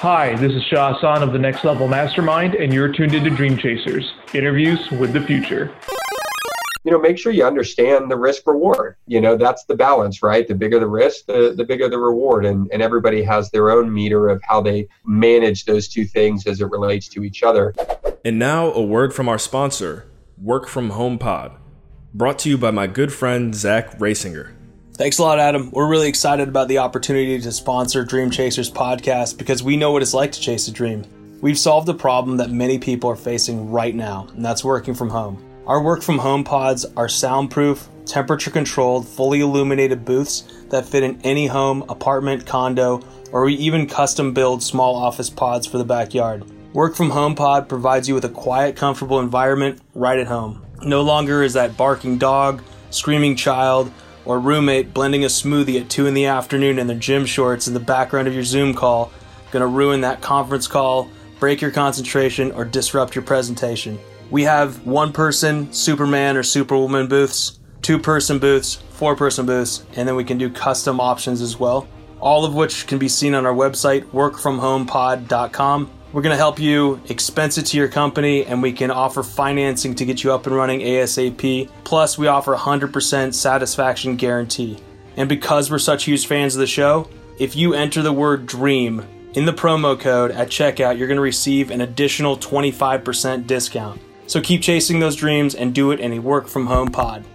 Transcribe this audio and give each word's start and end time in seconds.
Hi, 0.00 0.36
this 0.36 0.52
is 0.52 0.62
Shah 0.64 0.92
Hassan 0.92 1.22
of 1.22 1.32
the 1.32 1.38
Next 1.38 1.64
Level 1.64 1.88
Mastermind, 1.88 2.54
and 2.54 2.70
you're 2.70 2.92
tuned 2.92 3.14
into 3.14 3.30
Dream 3.30 3.56
Chasers 3.56 4.12
interviews 4.34 4.90
with 4.90 5.14
the 5.14 5.22
future. 5.22 5.74
You 6.84 6.92
know, 6.92 7.00
make 7.00 7.16
sure 7.16 7.32
you 7.32 7.46
understand 7.46 8.10
the 8.10 8.16
risk 8.18 8.46
reward. 8.46 8.96
You 9.06 9.22
know, 9.22 9.38
that's 9.38 9.64
the 9.64 9.74
balance, 9.74 10.22
right? 10.22 10.46
The 10.46 10.54
bigger 10.54 10.78
the 10.78 10.86
risk, 10.86 11.24
the, 11.24 11.54
the 11.56 11.64
bigger 11.64 11.88
the 11.88 11.96
reward. 11.96 12.44
And, 12.44 12.70
and 12.74 12.82
everybody 12.82 13.22
has 13.22 13.50
their 13.52 13.70
own 13.70 13.90
meter 13.90 14.28
of 14.28 14.42
how 14.42 14.60
they 14.60 14.86
manage 15.06 15.64
those 15.64 15.88
two 15.88 16.04
things 16.04 16.46
as 16.46 16.60
it 16.60 16.66
relates 16.66 17.08
to 17.08 17.24
each 17.24 17.42
other. 17.42 17.74
And 18.22 18.38
now, 18.38 18.70
a 18.72 18.82
word 18.82 19.14
from 19.14 19.30
our 19.30 19.38
sponsor, 19.38 20.06
Work 20.36 20.68
From 20.68 20.90
Home 20.90 21.18
Pod, 21.18 21.52
brought 22.12 22.38
to 22.40 22.50
you 22.50 22.58
by 22.58 22.70
my 22.70 22.86
good 22.86 23.14
friend 23.14 23.54
Zach 23.54 23.98
Rasinger. 23.98 24.55
Thanks 24.96 25.18
a 25.18 25.22
lot, 25.22 25.38
Adam. 25.38 25.70
We're 25.72 25.90
really 25.90 26.08
excited 26.08 26.48
about 26.48 26.68
the 26.68 26.78
opportunity 26.78 27.38
to 27.38 27.52
sponsor 27.52 28.02
Dream 28.02 28.30
Chasers 28.30 28.70
podcast 28.70 29.36
because 29.36 29.62
we 29.62 29.76
know 29.76 29.90
what 29.90 30.00
it's 30.00 30.14
like 30.14 30.32
to 30.32 30.40
chase 30.40 30.68
a 30.68 30.72
dream. 30.72 31.04
We've 31.42 31.58
solved 31.58 31.86
a 31.90 31.92
problem 31.92 32.38
that 32.38 32.48
many 32.48 32.78
people 32.78 33.10
are 33.10 33.16
facing 33.16 33.70
right 33.70 33.94
now, 33.94 34.26
and 34.32 34.42
that's 34.42 34.64
working 34.64 34.94
from 34.94 35.10
home. 35.10 35.44
Our 35.66 35.82
work 35.82 36.00
from 36.00 36.16
home 36.16 36.44
pods 36.44 36.86
are 36.96 37.10
soundproof, 37.10 37.90
temperature 38.06 38.50
controlled, 38.50 39.06
fully 39.06 39.40
illuminated 39.40 40.06
booths 40.06 40.44
that 40.70 40.86
fit 40.86 41.02
in 41.02 41.20
any 41.20 41.46
home, 41.46 41.84
apartment, 41.90 42.46
condo, 42.46 43.02
or 43.32 43.44
we 43.44 43.52
even 43.56 43.86
custom 43.86 44.32
build 44.32 44.62
small 44.62 44.96
office 44.96 45.28
pods 45.28 45.66
for 45.66 45.76
the 45.76 45.84
backyard. 45.84 46.42
Work 46.72 46.96
from 46.96 47.10
home 47.10 47.34
pod 47.34 47.68
provides 47.68 48.08
you 48.08 48.14
with 48.14 48.24
a 48.24 48.30
quiet, 48.30 48.76
comfortable 48.76 49.20
environment 49.20 49.78
right 49.92 50.18
at 50.18 50.26
home. 50.26 50.64
No 50.82 51.02
longer 51.02 51.42
is 51.42 51.52
that 51.52 51.76
barking 51.76 52.16
dog, 52.16 52.62
screaming 52.88 53.36
child, 53.36 53.92
or 54.26 54.38
roommate 54.38 54.92
blending 54.92 55.24
a 55.24 55.28
smoothie 55.28 55.80
at 55.80 55.88
2 55.88 56.06
in 56.06 56.14
the 56.14 56.26
afternoon 56.26 56.78
in 56.78 56.86
their 56.86 56.98
gym 56.98 57.24
shorts 57.24 57.66
in 57.66 57.74
the 57.74 57.80
background 57.80 58.28
of 58.28 58.34
your 58.34 58.44
Zoom 58.44 58.74
call 58.74 59.10
gonna 59.50 59.66
ruin 59.66 60.02
that 60.02 60.20
conference 60.20 60.68
call, 60.68 61.08
break 61.38 61.60
your 61.60 61.70
concentration, 61.70 62.52
or 62.52 62.64
disrupt 62.64 63.14
your 63.14 63.24
presentation. 63.24 63.98
We 64.30 64.42
have 64.42 64.84
one 64.86 65.12
person 65.12 65.72
Superman 65.72 66.36
or 66.36 66.42
Superwoman 66.42 67.06
booths, 67.06 67.58
two 67.80 67.98
person 67.98 68.38
booths, 68.38 68.74
four 68.90 69.16
person 69.16 69.46
booths, 69.46 69.84
and 69.94 70.06
then 70.06 70.16
we 70.16 70.24
can 70.24 70.38
do 70.38 70.50
custom 70.50 71.00
options 71.00 71.40
as 71.40 71.58
well. 71.58 71.86
All 72.20 72.44
of 72.44 72.54
which 72.54 72.86
can 72.86 72.98
be 72.98 73.08
seen 73.08 73.34
on 73.34 73.46
our 73.46 73.54
website, 73.54 74.04
workfromhomepod.com. 74.10 75.90
We're 76.16 76.22
going 76.22 76.32
to 76.32 76.38
help 76.38 76.58
you 76.58 76.98
expense 77.10 77.58
it 77.58 77.66
to 77.66 77.76
your 77.76 77.88
company 77.88 78.46
and 78.46 78.62
we 78.62 78.72
can 78.72 78.90
offer 78.90 79.22
financing 79.22 79.94
to 79.96 80.06
get 80.06 80.24
you 80.24 80.32
up 80.32 80.46
and 80.46 80.56
running 80.56 80.80
ASAP. 80.80 81.68
Plus, 81.84 82.16
we 82.16 82.26
offer 82.26 82.56
100% 82.56 83.34
satisfaction 83.34 84.16
guarantee. 84.16 84.78
And 85.18 85.28
because 85.28 85.70
we're 85.70 85.78
such 85.78 86.04
huge 86.04 86.26
fans 86.26 86.54
of 86.54 86.60
the 86.60 86.66
show, 86.66 87.10
if 87.38 87.54
you 87.54 87.74
enter 87.74 88.00
the 88.00 88.14
word 88.14 88.46
DREAM 88.46 89.04
in 89.34 89.44
the 89.44 89.52
promo 89.52 90.00
code 90.00 90.30
at 90.30 90.48
checkout, 90.48 90.96
you're 90.96 91.06
going 91.06 91.16
to 91.16 91.20
receive 91.20 91.70
an 91.70 91.82
additional 91.82 92.38
25% 92.38 93.46
discount. 93.46 94.00
So 94.26 94.40
keep 94.40 94.62
chasing 94.62 95.00
those 95.00 95.16
dreams 95.16 95.54
and 95.54 95.74
do 95.74 95.90
it 95.90 96.00
in 96.00 96.14
a 96.14 96.20
work 96.20 96.48
from 96.48 96.68
home 96.68 96.88
pod. 96.88 97.26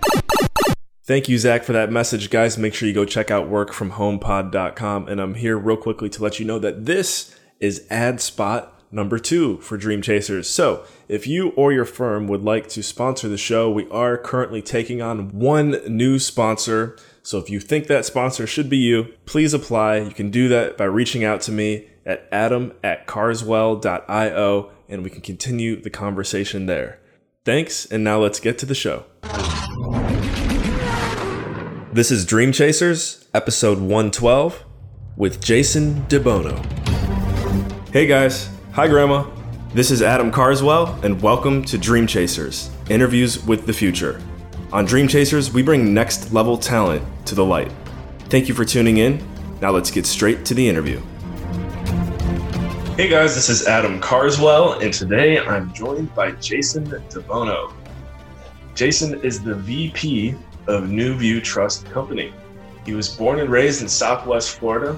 Thank 1.03 1.29
you, 1.29 1.37
Zach, 1.37 1.63
for 1.65 1.73
that 1.73 1.91
message. 1.91 2.31
Guys, 2.31 2.57
make 2.57 2.73
sure 2.73 2.87
you 2.87 2.95
go 2.95 3.05
check 3.05 3.29
out 3.29 3.47
workfromhomepod.com. 3.47 5.07
And 5.07 5.21
I'm 5.21 5.35
here 5.35 5.55
real 5.55 5.77
quickly 5.77 6.09
to 6.09 6.23
let 6.23 6.39
you 6.39 6.45
know 6.45 6.57
that 6.57 6.87
this 6.87 7.35
is 7.61 7.87
ad 7.89 8.19
spot 8.19 8.77
number 8.91 9.17
two 9.17 9.57
for 9.61 9.77
Dream 9.77 10.01
Chasers. 10.01 10.49
So, 10.49 10.83
if 11.07 11.25
you 11.25 11.51
or 11.51 11.71
your 11.71 11.85
firm 11.85 12.27
would 12.27 12.43
like 12.43 12.67
to 12.69 12.83
sponsor 12.83 13.29
the 13.29 13.37
show, 13.37 13.71
we 13.71 13.89
are 13.89 14.17
currently 14.17 14.61
taking 14.61 15.01
on 15.01 15.29
one 15.29 15.79
new 15.87 16.19
sponsor. 16.19 16.97
So, 17.23 17.37
if 17.37 17.49
you 17.49 17.61
think 17.61 17.87
that 17.87 18.05
sponsor 18.05 18.45
should 18.45 18.69
be 18.69 18.77
you, 18.77 19.13
please 19.25 19.53
apply. 19.53 19.97
You 19.99 20.11
can 20.11 20.29
do 20.29 20.49
that 20.49 20.77
by 20.77 20.85
reaching 20.85 21.23
out 21.23 21.39
to 21.41 21.51
me 21.51 21.87
at 22.05 22.27
adam 22.31 22.73
at 22.83 23.05
carswell.io 23.05 24.71
and 24.89 25.03
we 25.03 25.09
can 25.09 25.21
continue 25.21 25.81
the 25.81 25.89
conversation 25.89 26.65
there. 26.65 26.99
Thanks, 27.45 27.85
and 27.85 28.03
now 28.03 28.19
let's 28.19 28.39
get 28.39 28.57
to 28.59 28.65
the 28.65 28.75
show. 28.75 29.05
This 31.93 32.11
is 32.11 32.25
Dream 32.25 32.51
Chasers, 32.51 33.27
episode 33.33 33.79
112, 33.79 34.63
with 35.17 35.41
Jason 35.41 36.03
Debono. 36.07 37.00
Hey 37.91 38.07
guys, 38.07 38.49
hi 38.71 38.87
grandma. 38.87 39.29
This 39.73 39.91
is 39.91 40.01
Adam 40.01 40.31
Carswell, 40.31 40.97
and 41.03 41.21
welcome 41.21 41.61
to 41.65 41.77
Dream 41.77 42.07
Chasers 42.07 42.71
Interviews 42.89 43.45
with 43.45 43.65
the 43.65 43.73
Future. 43.73 44.21
On 44.71 44.85
Dream 44.85 45.09
Chasers, 45.09 45.51
we 45.51 45.61
bring 45.61 45.93
next 45.93 46.31
level 46.31 46.57
talent 46.57 47.03
to 47.25 47.35
the 47.35 47.43
light. 47.43 47.69
Thank 48.29 48.47
you 48.47 48.53
for 48.53 48.63
tuning 48.63 48.99
in. 48.99 49.21
Now 49.59 49.71
let's 49.71 49.91
get 49.91 50.05
straight 50.05 50.45
to 50.45 50.53
the 50.53 50.69
interview. 50.69 51.01
Hey 52.95 53.09
guys, 53.09 53.35
this 53.35 53.49
is 53.49 53.67
Adam 53.67 53.99
Carswell, 53.99 54.79
and 54.79 54.93
today 54.93 55.39
I'm 55.39 55.73
joined 55.73 56.15
by 56.15 56.31
Jason 56.31 56.85
Debono. 56.85 57.73
Jason 58.73 59.19
is 59.19 59.43
the 59.43 59.55
VP 59.55 60.35
of 60.67 60.85
NuView 60.85 61.43
Trust 61.43 61.87
Company. 61.87 62.33
He 62.85 62.93
was 62.93 63.09
born 63.09 63.41
and 63.41 63.49
raised 63.49 63.81
in 63.81 63.89
Southwest 63.89 64.57
Florida, 64.59 64.97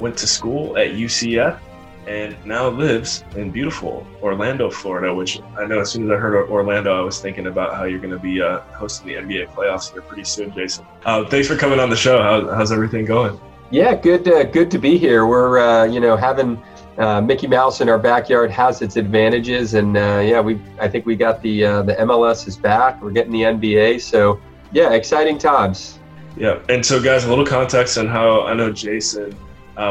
went 0.00 0.18
to 0.18 0.26
school 0.26 0.76
at 0.76 0.88
UCF, 0.90 1.58
and 2.06 2.36
now 2.46 2.68
lives 2.68 3.24
in 3.34 3.50
beautiful 3.50 4.06
Orlando, 4.22 4.70
Florida. 4.70 5.12
Which 5.12 5.40
I 5.58 5.66
know 5.66 5.80
as 5.80 5.90
soon 5.90 6.04
as 6.04 6.16
I 6.16 6.20
heard 6.20 6.48
Orlando, 6.48 6.96
I 6.96 7.00
was 7.00 7.20
thinking 7.20 7.48
about 7.48 7.74
how 7.74 7.84
you're 7.84 7.98
going 7.98 8.12
to 8.12 8.18
be 8.18 8.40
uh, 8.40 8.60
hosting 8.74 9.08
the 9.08 9.14
NBA 9.14 9.48
playoffs 9.48 9.92
here 9.92 10.02
pretty 10.02 10.24
soon, 10.24 10.52
Jason. 10.52 10.86
Uh, 11.04 11.24
thanks 11.24 11.48
for 11.48 11.56
coming 11.56 11.80
on 11.80 11.90
the 11.90 11.96
show. 11.96 12.22
How, 12.22 12.54
how's 12.54 12.72
everything 12.72 13.04
going? 13.04 13.38
Yeah, 13.70 13.94
good. 13.96 14.28
Uh, 14.28 14.44
good 14.44 14.70
to 14.70 14.78
be 14.78 14.96
here. 14.96 15.26
We're 15.26 15.58
uh, 15.58 15.84
you 15.84 15.98
know 15.98 16.16
having 16.16 16.62
uh, 16.98 17.20
Mickey 17.20 17.48
Mouse 17.48 17.80
in 17.80 17.88
our 17.88 17.98
backyard 17.98 18.50
has 18.52 18.80
its 18.82 18.96
advantages, 18.96 19.74
and 19.74 19.96
uh, 19.96 20.22
yeah, 20.24 20.40
we 20.40 20.60
I 20.78 20.88
think 20.88 21.06
we 21.06 21.16
got 21.16 21.42
the 21.42 21.62
the 21.62 21.96
MLS 22.00 22.46
is 22.46 22.56
back. 22.56 23.02
We're 23.02 23.10
getting 23.10 23.32
the 23.32 23.42
NBA, 23.42 24.00
so 24.00 24.40
yeah, 24.72 24.92
exciting 24.92 25.38
times. 25.38 25.98
Yeah, 26.36 26.60
and 26.68 26.84
so 26.84 27.02
guys, 27.02 27.24
a 27.24 27.28
little 27.28 27.46
context 27.46 27.98
on 27.98 28.06
how 28.06 28.42
I 28.42 28.54
know 28.54 28.70
Jason. 28.70 29.36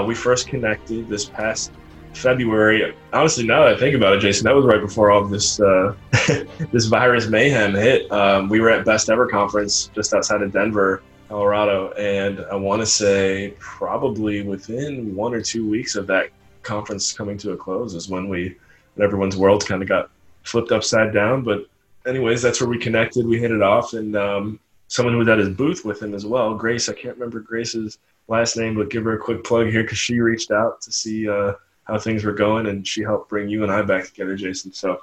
we 0.06 0.16
first 0.16 0.48
connected 0.48 1.10
this 1.10 1.26
past 1.26 1.74
February. 2.16 2.96
Honestly, 3.14 3.46
now 3.46 3.64
that 3.64 3.76
I 3.76 3.78
think 3.78 3.96
about 3.96 4.16
it, 4.16 4.20
Jason, 4.20 4.46
that 4.46 4.56
was 4.56 4.66
right 4.66 4.82
before 4.82 5.12
all 5.12 5.26
this 5.26 5.60
uh, 5.60 5.96
this 6.72 6.86
virus 6.86 7.28
mayhem 7.28 7.74
hit. 7.74 8.12
Um, 8.12 8.50
we 8.50 8.60
were 8.60 8.70
at 8.70 8.86
Best 8.86 9.10
Ever 9.10 9.28
Conference 9.28 9.92
just 9.94 10.14
outside 10.14 10.42
of 10.42 10.52
Denver, 10.52 11.04
Colorado, 11.28 11.92
and 11.92 12.46
I 12.52 12.56
want 12.56 12.82
to 12.82 12.86
say 12.86 13.54
probably 13.60 14.42
within 14.42 15.16
one 15.16 15.34
or 15.34 15.42
two 15.42 15.68
weeks 15.68 15.96
of 15.96 16.08
that 16.08 16.30
conference 16.64 17.14
coming 17.14 17.38
to 17.38 17.52
a 17.52 17.58
close 17.58 17.94
is 17.94 18.10
when 18.10 18.28
we, 18.28 18.56
when 18.96 19.06
everyone's 19.06 19.38
world 19.38 19.66
kind 19.66 19.82
of 19.82 19.88
got 19.88 20.10
flipped 20.44 20.72
upside 20.72 21.14
down. 21.14 21.44
But 21.44 21.68
anyways, 22.08 22.42
that's 22.42 22.60
where 22.60 22.70
we 22.70 22.80
connected. 22.80 23.26
We 23.26 23.40
hit 23.40 23.52
it 23.52 23.62
off, 23.62 23.94
and 23.94 24.16
um, 24.16 24.60
someone 24.88 25.14
who 25.14 25.20
was 25.20 25.28
at 25.28 25.38
his 25.38 25.50
booth 25.50 25.86
with 25.86 26.02
him 26.02 26.14
as 26.14 26.26
well, 26.26 26.56
Grace. 26.56 26.90
I 26.90 26.94
can't 26.94 27.16
remember 27.16 27.40
Grace's 27.40 27.98
last 28.28 28.58
name, 28.58 28.76
but 28.76 28.90
give 28.90 29.04
her 29.04 29.14
a 29.14 29.20
quick 29.20 29.44
plug 29.44 29.68
here 29.68 29.84
because 29.84 29.98
she 29.98 30.20
reached 30.20 30.52
out 30.52 30.82
to 30.82 30.92
see. 30.92 31.30
Uh, 31.30 31.54
how 31.86 31.98
things 31.98 32.24
were 32.24 32.34
going, 32.34 32.68
and 32.68 32.88
she 32.88 33.02
helped 33.02 33.30
bring 33.30 33.50
you 33.50 33.64
and 33.64 33.72
I 33.72 33.82
back 33.82 34.06
together, 34.06 34.36
Jason. 34.36 34.74
So, 34.74 35.00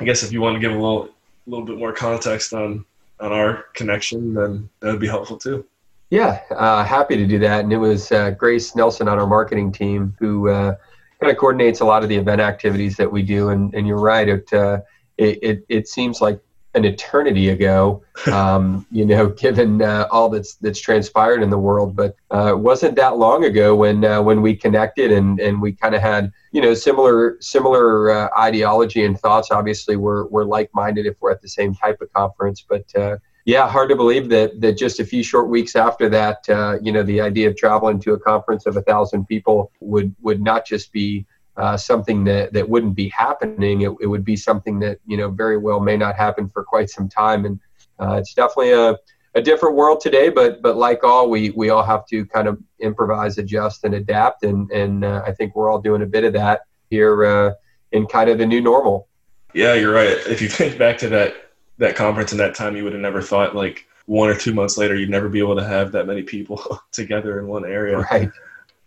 I 0.00 0.04
guess 0.04 0.22
if 0.22 0.32
you 0.32 0.40
want 0.40 0.54
to 0.54 0.60
give 0.60 0.72
a 0.72 0.74
little, 0.74 1.08
little 1.46 1.66
bit 1.66 1.78
more 1.78 1.92
context 1.92 2.52
on 2.52 2.84
on 3.20 3.32
our 3.32 3.64
connection, 3.74 4.34
then 4.34 4.68
that 4.80 4.92
would 4.92 5.00
be 5.00 5.08
helpful 5.08 5.36
too. 5.36 5.64
Yeah, 6.10 6.40
uh, 6.50 6.84
happy 6.84 7.16
to 7.16 7.26
do 7.26 7.38
that. 7.40 7.64
And 7.64 7.72
it 7.72 7.76
was 7.76 8.10
uh, 8.12 8.30
Grace 8.30 8.74
Nelson 8.74 9.08
on 9.08 9.18
our 9.18 9.26
marketing 9.26 9.72
team 9.72 10.16
who 10.18 10.48
uh, 10.48 10.76
kind 11.20 11.30
of 11.30 11.36
coordinates 11.36 11.80
a 11.80 11.84
lot 11.84 12.02
of 12.02 12.08
the 12.08 12.16
event 12.16 12.40
activities 12.40 12.96
that 12.96 13.10
we 13.10 13.22
do. 13.22 13.50
And, 13.50 13.74
and 13.74 13.86
you're 13.86 14.00
right, 14.00 14.28
it, 14.28 14.52
uh, 14.52 14.80
it, 15.18 15.38
it, 15.42 15.64
it 15.68 15.88
seems 15.88 16.20
like 16.20 16.40
an 16.74 16.84
eternity 16.84 17.48
ago, 17.48 18.02
um, 18.26 18.86
you 18.90 19.04
know, 19.04 19.28
given 19.28 19.82
uh, 19.82 20.06
all 20.10 20.28
that's 20.28 20.54
that's 20.56 20.80
transpired 20.80 21.42
in 21.42 21.50
the 21.50 21.58
world. 21.58 21.96
But 21.96 22.16
uh, 22.32 22.52
it 22.52 22.58
wasn't 22.58 22.96
that 22.96 23.16
long 23.16 23.44
ago 23.44 23.74
when 23.74 24.04
uh, 24.04 24.22
when 24.22 24.42
we 24.42 24.54
connected 24.54 25.12
and 25.12 25.40
and 25.40 25.60
we 25.60 25.72
kind 25.72 25.94
of 25.94 26.02
had 26.02 26.32
you 26.52 26.60
know 26.60 26.74
similar 26.74 27.36
similar 27.40 28.10
uh, 28.10 28.28
ideology 28.38 29.04
and 29.04 29.18
thoughts. 29.18 29.50
Obviously, 29.50 29.96
we're 29.96 30.26
we're 30.26 30.44
like 30.44 30.70
minded 30.74 31.06
if 31.06 31.16
we're 31.20 31.32
at 31.32 31.42
the 31.42 31.48
same 31.48 31.74
type 31.74 32.00
of 32.00 32.12
conference, 32.12 32.64
but. 32.68 32.94
Uh, 32.94 33.16
yeah, 33.44 33.66
hard 33.66 33.88
to 33.88 33.96
believe 33.96 34.28
that 34.28 34.60
that 34.60 34.76
just 34.76 35.00
a 35.00 35.06
few 35.06 35.22
short 35.22 35.48
weeks 35.48 35.74
after 35.74 36.06
that, 36.10 36.46
uh, 36.50 36.76
you 36.82 36.92
know, 36.92 37.02
the 37.02 37.22
idea 37.22 37.48
of 37.48 37.56
traveling 37.56 37.98
to 38.00 38.12
a 38.12 38.20
conference 38.20 38.66
of 38.66 38.76
a 38.76 38.82
thousand 38.82 39.24
people 39.24 39.72
would 39.80 40.14
would 40.20 40.42
not 40.42 40.66
just 40.66 40.92
be 40.92 41.24
uh, 41.58 41.76
something 41.76 42.24
that, 42.24 42.52
that 42.52 42.68
wouldn't 42.68 42.94
be 42.94 43.08
happening. 43.08 43.82
It, 43.82 43.90
it 44.00 44.06
would 44.06 44.24
be 44.24 44.36
something 44.36 44.78
that, 44.78 45.00
you 45.06 45.16
know, 45.16 45.28
very 45.28 45.58
well 45.58 45.80
may 45.80 45.96
not 45.96 46.14
happen 46.14 46.48
for 46.48 46.62
quite 46.62 46.88
some 46.88 47.08
time. 47.08 47.44
And 47.44 47.60
uh, 47.98 48.14
it's 48.14 48.32
definitely 48.32 48.72
a, 48.72 48.96
a 49.34 49.42
different 49.42 49.74
world 49.74 50.00
today, 50.00 50.28
but, 50.30 50.62
but 50.62 50.76
like 50.76 51.02
all, 51.02 51.28
we, 51.28 51.50
we 51.50 51.70
all 51.70 51.82
have 51.82 52.06
to 52.06 52.24
kind 52.26 52.46
of 52.46 52.62
improvise, 52.78 53.38
adjust, 53.38 53.82
and 53.82 53.94
adapt. 53.94 54.44
And, 54.44 54.70
and 54.70 55.04
uh, 55.04 55.22
I 55.26 55.32
think 55.32 55.56
we're 55.56 55.68
all 55.68 55.80
doing 55.80 56.02
a 56.02 56.06
bit 56.06 56.22
of 56.22 56.32
that 56.34 56.60
here 56.90 57.24
uh, 57.24 57.54
in 57.90 58.06
kind 58.06 58.30
of 58.30 58.38
the 58.38 58.46
new 58.46 58.60
normal. 58.60 59.08
Yeah, 59.52 59.74
you're 59.74 59.92
right. 59.92 60.16
If 60.28 60.40
you 60.40 60.48
think 60.48 60.78
back 60.78 60.96
to 60.98 61.08
that, 61.08 61.34
that 61.78 61.96
conference 61.96 62.30
and 62.30 62.40
that 62.40 62.54
time, 62.54 62.76
you 62.76 62.84
would 62.84 62.92
have 62.92 63.02
never 63.02 63.20
thought 63.20 63.56
like 63.56 63.84
one 64.06 64.28
or 64.28 64.36
two 64.36 64.54
months 64.54 64.78
later, 64.78 64.94
you'd 64.94 65.10
never 65.10 65.28
be 65.28 65.40
able 65.40 65.56
to 65.56 65.64
have 65.64 65.90
that 65.92 66.06
many 66.06 66.22
people 66.22 66.80
together 66.92 67.40
in 67.40 67.48
one 67.48 67.64
area. 67.64 67.98
Right 67.98 68.30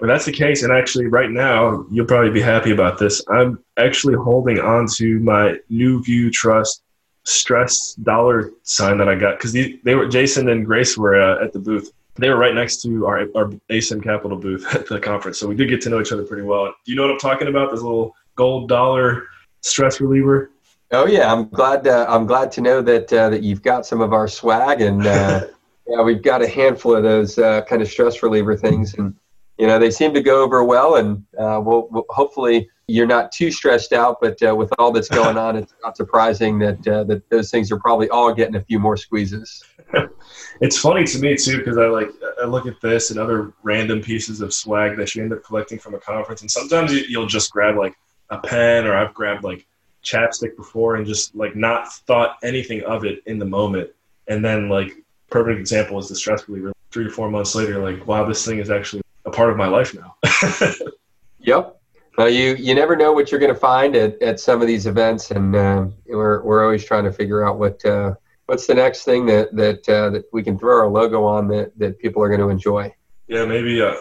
Well, 0.02 0.08
that's 0.08 0.26
the 0.26 0.32
case, 0.32 0.64
and 0.64 0.74
actually, 0.74 1.06
right 1.06 1.30
now, 1.30 1.86
you'll 1.92 2.08
probably 2.08 2.32
be 2.32 2.42
happy 2.42 2.72
about 2.72 2.98
this. 2.98 3.24
I'm 3.30 3.64
actually 3.78 4.16
holding 4.16 4.60
on 4.60 4.88
to 4.96 5.20
my 5.20 5.58
NuView 5.72 6.32
Trust 6.32 6.82
stress 7.24 7.94
dollar 7.94 8.50
sign 8.64 8.98
that 8.98 9.08
I 9.08 9.14
got 9.14 9.38
because 9.38 9.54
they, 9.54 9.80
they 9.84 9.94
were 9.94 10.08
Jason 10.08 10.50
and 10.50 10.66
Grace 10.66 10.98
were 10.98 11.22
uh, 11.22 11.46
at 11.46 11.54
the 11.54 11.60
booth. 11.60 11.92
They 12.16 12.30
were 12.30 12.38
right 12.38 12.56
next 12.56 12.82
to 12.82 13.06
our 13.06 13.28
our 13.36 13.52
ASIN 13.70 14.04
Capital 14.04 14.40
booth 14.40 14.66
at 14.74 14.88
the 14.88 15.00
conference, 15.00 15.38
so 15.38 15.48
we 15.48 15.54
did 15.54 15.70
get 15.70 15.82
to 15.82 15.92
know 15.92 16.02
each 16.02 16.12
other 16.12 16.24
pretty 16.24 16.42
well. 16.42 16.74
Do 16.84 16.92
you 16.92 16.96
know 16.96 17.04
what 17.04 17.12
I'm 17.12 17.20
talking 17.20 17.48
about? 17.48 17.70
This 17.70 17.84
little 17.84 18.16
gold 18.34 18.70
dollar 18.70 19.28
stress 19.62 20.02
reliever. 20.02 20.50
Oh 20.90 21.06
yeah, 21.06 21.32
I'm 21.32 21.48
glad. 21.50 21.86
Uh, 21.86 22.08
I'm 22.10 22.26
glad 22.26 22.52
to 22.54 22.62
know 22.62 22.82
that 22.82 23.14
uh, 23.14 23.30
that 23.30 23.44
you've 23.44 23.62
got 23.62 23.86
some 23.86 24.02
of 24.02 24.14
our 24.14 24.28
swag, 24.28 24.82
and 24.82 25.06
uh, 25.06 25.46
yeah, 25.88 26.02
we've 26.02 26.24
got 26.24 26.42
a 26.42 26.48
handful 26.48 26.96
of 26.96 27.04
those 27.04 27.38
uh, 27.38 27.62
kind 27.66 27.84
of 27.84 27.88
stress 27.88 28.24
reliever 28.24 28.58
things, 28.58 28.96
and 28.96 29.14
you 29.58 29.68
know 29.68 29.78
they 29.78 29.92
seem 29.92 30.14
to 30.14 30.22
go 30.22 30.44
over 30.44 30.64
well, 30.64 30.96
and 30.96 31.24
uh, 31.38 31.62
we'll, 31.64 31.88
we'll, 31.92 32.06
hopefully 32.10 32.70
you're 32.88 33.08
not 33.08 33.32
too 33.32 33.52
stressed 33.52 33.94
out. 33.94 34.18
But 34.22 34.42
uh, 34.42 34.56
with 34.56 34.74
all 34.78 34.92
that's 34.92 35.10
going 35.10 35.38
on, 35.38 35.56
it's 35.56 35.74
not 35.84 35.98
surprising 35.98 36.60
that 36.60 36.84
that 36.84 37.22
those 37.30 37.52
things 37.52 37.72
are 37.72 37.80
probably 37.80 38.10
all 38.10 38.34
getting 38.34 38.56
a 38.56 38.62
few 38.62 38.80
more 38.80 38.98
squeezes. 38.98 39.64
it's 40.62 40.78
funny 40.78 41.04
to 41.04 41.20
me 41.20 41.36
too 41.36 41.58
because 41.58 41.78
I 41.78 41.88
like 41.88 42.10
I 42.42 42.46
look 42.46 42.66
at 42.66 42.80
this 42.82 43.12
and 43.12 43.20
other 43.20 43.54
random 43.64 44.02
pieces 44.02 44.42
of 44.42 44.54
swag 44.54 44.98
that 44.98 45.14
you 45.16 45.24
end 45.24 45.34
up 45.34 45.44
collecting 45.44 45.80
from 45.80 45.96
a 45.96 46.00
conference, 46.00 46.42
and 46.42 46.50
sometimes 46.50 46.94
you'll 46.94 47.28
just 47.28 47.52
grab 47.52 47.78
like 47.78 47.96
a 48.30 48.40
pen 48.40 48.86
or 48.86 48.96
I've 48.96 49.14
grabbed 49.14 49.44
like 49.44 49.66
chapstick 50.04 50.56
before 50.56 50.96
and 50.96 51.06
just 51.06 51.36
like 51.36 51.56
not 51.56 51.92
thought 51.92 52.38
anything 52.44 52.82
of 52.84 53.06
it 53.06 53.22
in 53.26 53.38
the 53.38 53.46
moment, 53.46 53.90
and 54.28 54.44
then 54.44 54.70
like 54.70 54.94
perfect 55.30 55.60
example 55.60 56.00
is 56.00 56.10
the 56.10 56.16
stress 56.16 56.48
reliever. 56.48 56.74
Three 56.92 57.06
to 57.06 57.10
four 57.10 57.30
months 57.30 57.56
later, 57.56 57.78
like 57.78 58.06
wow, 58.08 58.26
this 58.26 58.46
thing 58.46 58.60
is 58.60 58.70
actually 58.70 59.01
a 59.32 59.36
part 59.36 59.50
of 59.50 59.58
my 59.58 59.68
life 59.68 59.96
now. 59.96 60.16
yep. 61.40 61.82
Well, 62.18 62.30
you 62.30 62.56
you 62.56 62.76
never 62.76 62.96
know 62.96 63.14
what 63.14 63.32
you're 63.32 63.40
going 63.40 63.54
to 63.54 63.60
find 63.60 63.96
at, 63.96 64.22
at 64.22 64.40
some 64.40 64.62
of 64.62 64.68
these 64.68 64.86
events, 64.86 65.32
and 65.32 65.56
uh, 65.56 65.86
we're 66.08 66.44
we're 66.44 66.64
always 66.64 66.84
trying 66.84 67.06
to 67.06 67.12
figure 67.12 67.46
out 67.46 67.58
what 67.58 67.84
uh, 67.86 68.16
what's 68.48 68.68
the 68.68 68.76
next 68.76 69.04
thing 69.04 69.26
that 69.28 69.56
that 69.56 69.88
uh, 69.88 70.10
that 70.10 70.26
we 70.34 70.44
can 70.44 70.60
throw 70.60 70.78
our 70.82 70.90
logo 70.90 71.24
on 71.24 71.48
that 71.48 71.78
that 71.80 72.00
people 72.00 72.22
are 72.22 72.28
going 72.28 72.42
to 72.42 72.50
enjoy. 72.50 72.94
Yeah, 73.28 73.46
maybe. 73.46 73.82
Uh, 73.82 73.96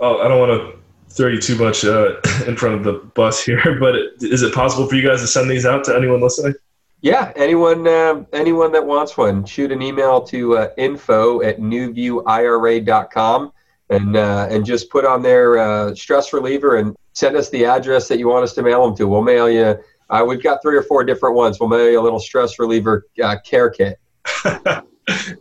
oh, 0.00 0.20
I 0.20 0.28
don't 0.28 0.40
want 0.40 0.60
to 0.60 0.78
throw 1.14 1.28
you 1.28 1.40
too 1.40 1.56
much 1.56 1.84
uh, 1.84 2.16
in 2.46 2.56
front 2.56 2.74
of 2.74 2.84
the 2.84 2.94
bus 3.14 3.44
here, 3.44 3.76
but 3.80 3.94
is 4.20 4.42
it 4.42 4.52
possible 4.52 4.88
for 4.88 4.96
you 4.96 5.06
guys 5.06 5.20
to 5.20 5.28
send 5.28 5.48
these 5.48 5.64
out 5.64 5.84
to 5.84 5.96
anyone 5.96 6.20
listening? 6.20 6.54
Yeah, 7.00 7.32
anyone 7.36 7.86
uh, 7.86 8.24
anyone 8.32 8.72
that 8.72 8.84
wants 8.84 9.16
one, 9.16 9.44
shoot 9.44 9.70
an 9.70 9.82
email 9.82 10.20
to 10.22 10.58
uh, 10.58 10.70
info 10.76 11.42
at 11.42 11.60
nuviewira.com 11.60 13.52
and 13.92 14.16
uh, 14.16 14.46
and 14.50 14.64
just 14.64 14.90
put 14.90 15.04
on 15.04 15.22
their 15.22 15.58
uh, 15.58 15.94
stress 15.94 16.32
reliever 16.32 16.76
and 16.76 16.96
send 17.12 17.36
us 17.36 17.50
the 17.50 17.64
address 17.64 18.08
that 18.08 18.18
you 18.18 18.28
want 18.28 18.44
us 18.44 18.54
to 18.54 18.62
mail 18.62 18.86
them 18.86 18.96
to. 18.96 19.06
We'll 19.06 19.22
mail 19.22 19.50
you. 19.50 19.76
Uh, 20.08 20.24
we've 20.26 20.42
got 20.42 20.60
three 20.62 20.76
or 20.76 20.82
four 20.82 21.04
different 21.04 21.36
ones. 21.36 21.58
We'll 21.60 21.68
mail 21.68 21.88
you 21.90 22.00
a 22.00 22.02
little 22.02 22.18
stress 22.18 22.58
reliever 22.58 23.06
uh, 23.22 23.36
care 23.44 23.70
kit. 23.70 23.98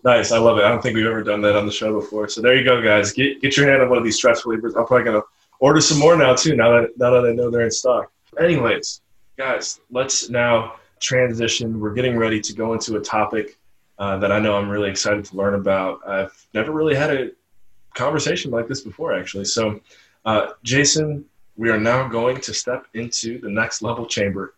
nice, 0.04 0.32
I 0.32 0.38
love 0.38 0.58
it. 0.58 0.64
I 0.64 0.70
don't 0.70 0.82
think 0.82 0.96
we've 0.96 1.06
ever 1.06 1.24
done 1.24 1.42
that 1.42 1.56
on 1.56 1.66
the 1.66 1.72
show 1.72 2.00
before. 2.00 2.28
So 2.28 2.42
there 2.42 2.56
you 2.56 2.64
go, 2.64 2.82
guys. 2.82 3.12
Get 3.14 3.42
get 3.42 3.58
your 3.58 3.70
hand 3.70 3.82
on 3.82 3.90
one 3.90 3.98
of 3.98 4.04
these 4.04 4.18
stress 4.18 4.44
relievers. 4.44 4.78
I'm 4.78 4.86
probably 4.86 5.06
gonna 5.06 5.24
order 5.60 5.82
some 5.82 6.00
more 6.00 6.18
now 6.18 6.36
too. 6.36 6.56
Now 6.56 6.72
that 6.72 6.90
now 6.98 7.12
that 7.12 7.26
I 7.26 7.32
know 7.32 7.50
they're 7.50 7.62
in 7.62 7.72
stock. 7.72 8.12
Anyways, 8.40 9.02
guys, 9.38 9.80
let's 9.90 10.30
now 10.30 10.76
transition. 11.00 11.80
We're 11.80 11.94
getting 11.94 12.18
ready 12.18 12.40
to 12.42 12.54
go 12.54 12.74
into 12.74 12.98
a 12.98 13.02
topic 13.02 13.58
uh, 13.98 14.18
that 14.18 14.32
I 14.32 14.40
know 14.40 14.56
I'm 14.56 14.70
really 14.70 14.90
excited 14.90 15.26
to 15.26 15.36
learn 15.36 15.56
about. 15.56 16.00
I've 16.08 16.48
never 16.54 16.72
really 16.72 16.96
had 16.96 17.12
a 17.12 17.32
conversation 17.94 18.52
like 18.52 18.68
this 18.68 18.82
before, 18.82 19.14
actually. 19.18 19.46
So, 19.46 19.80
uh, 20.26 20.52
Jason, 20.64 21.26
we 21.58 21.70
are 21.70 21.80
now 21.80 22.08
going 22.08 22.40
to 22.42 22.54
step 22.54 22.86
into 22.94 23.40
the 23.40 23.50
next 23.50 23.82
level 23.82 24.06
chamber. 24.06 24.54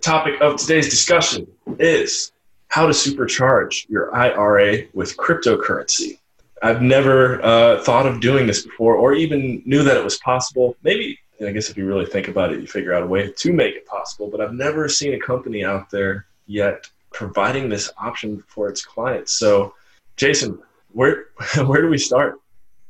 Topic 0.00 0.40
of 0.40 0.56
today's 0.56 0.88
discussion 0.88 1.46
is 1.78 2.32
how 2.68 2.86
to 2.86 2.92
supercharge 2.92 3.88
your 3.90 4.14
IRA 4.14 4.84
with 4.94 5.16
cryptocurrency. 5.16 6.18
I've 6.62 6.82
never 6.82 7.44
uh, 7.44 7.82
thought 7.82 8.06
of 8.06 8.20
doing 8.20 8.46
this 8.46 8.62
before 8.64 8.96
or 8.96 9.12
even 9.14 9.62
knew 9.64 9.82
that 9.82 9.96
it 9.96 10.04
was 10.04 10.16
possible. 10.18 10.76
Maybe 10.82 11.18
I 11.46 11.52
guess 11.52 11.70
if 11.70 11.76
you 11.76 11.86
really 11.86 12.06
think 12.06 12.28
about 12.28 12.52
it, 12.52 12.60
you 12.60 12.66
figure 12.66 12.92
out 12.92 13.02
a 13.02 13.06
way 13.06 13.30
to 13.30 13.52
make 13.52 13.74
it 13.76 13.86
possible. 13.86 14.28
But 14.28 14.40
I've 14.40 14.52
never 14.52 14.88
seen 14.88 15.14
a 15.14 15.18
company 15.18 15.64
out 15.64 15.90
there 15.90 16.26
yet 16.46 16.88
providing 17.12 17.68
this 17.68 17.90
option 17.98 18.42
for 18.48 18.68
its 18.68 18.84
clients. 18.84 19.32
So, 19.32 19.74
Jason, 20.16 20.58
where 20.92 21.26
where 21.64 21.82
do 21.82 21.88
we 21.88 21.98
start? 21.98 22.40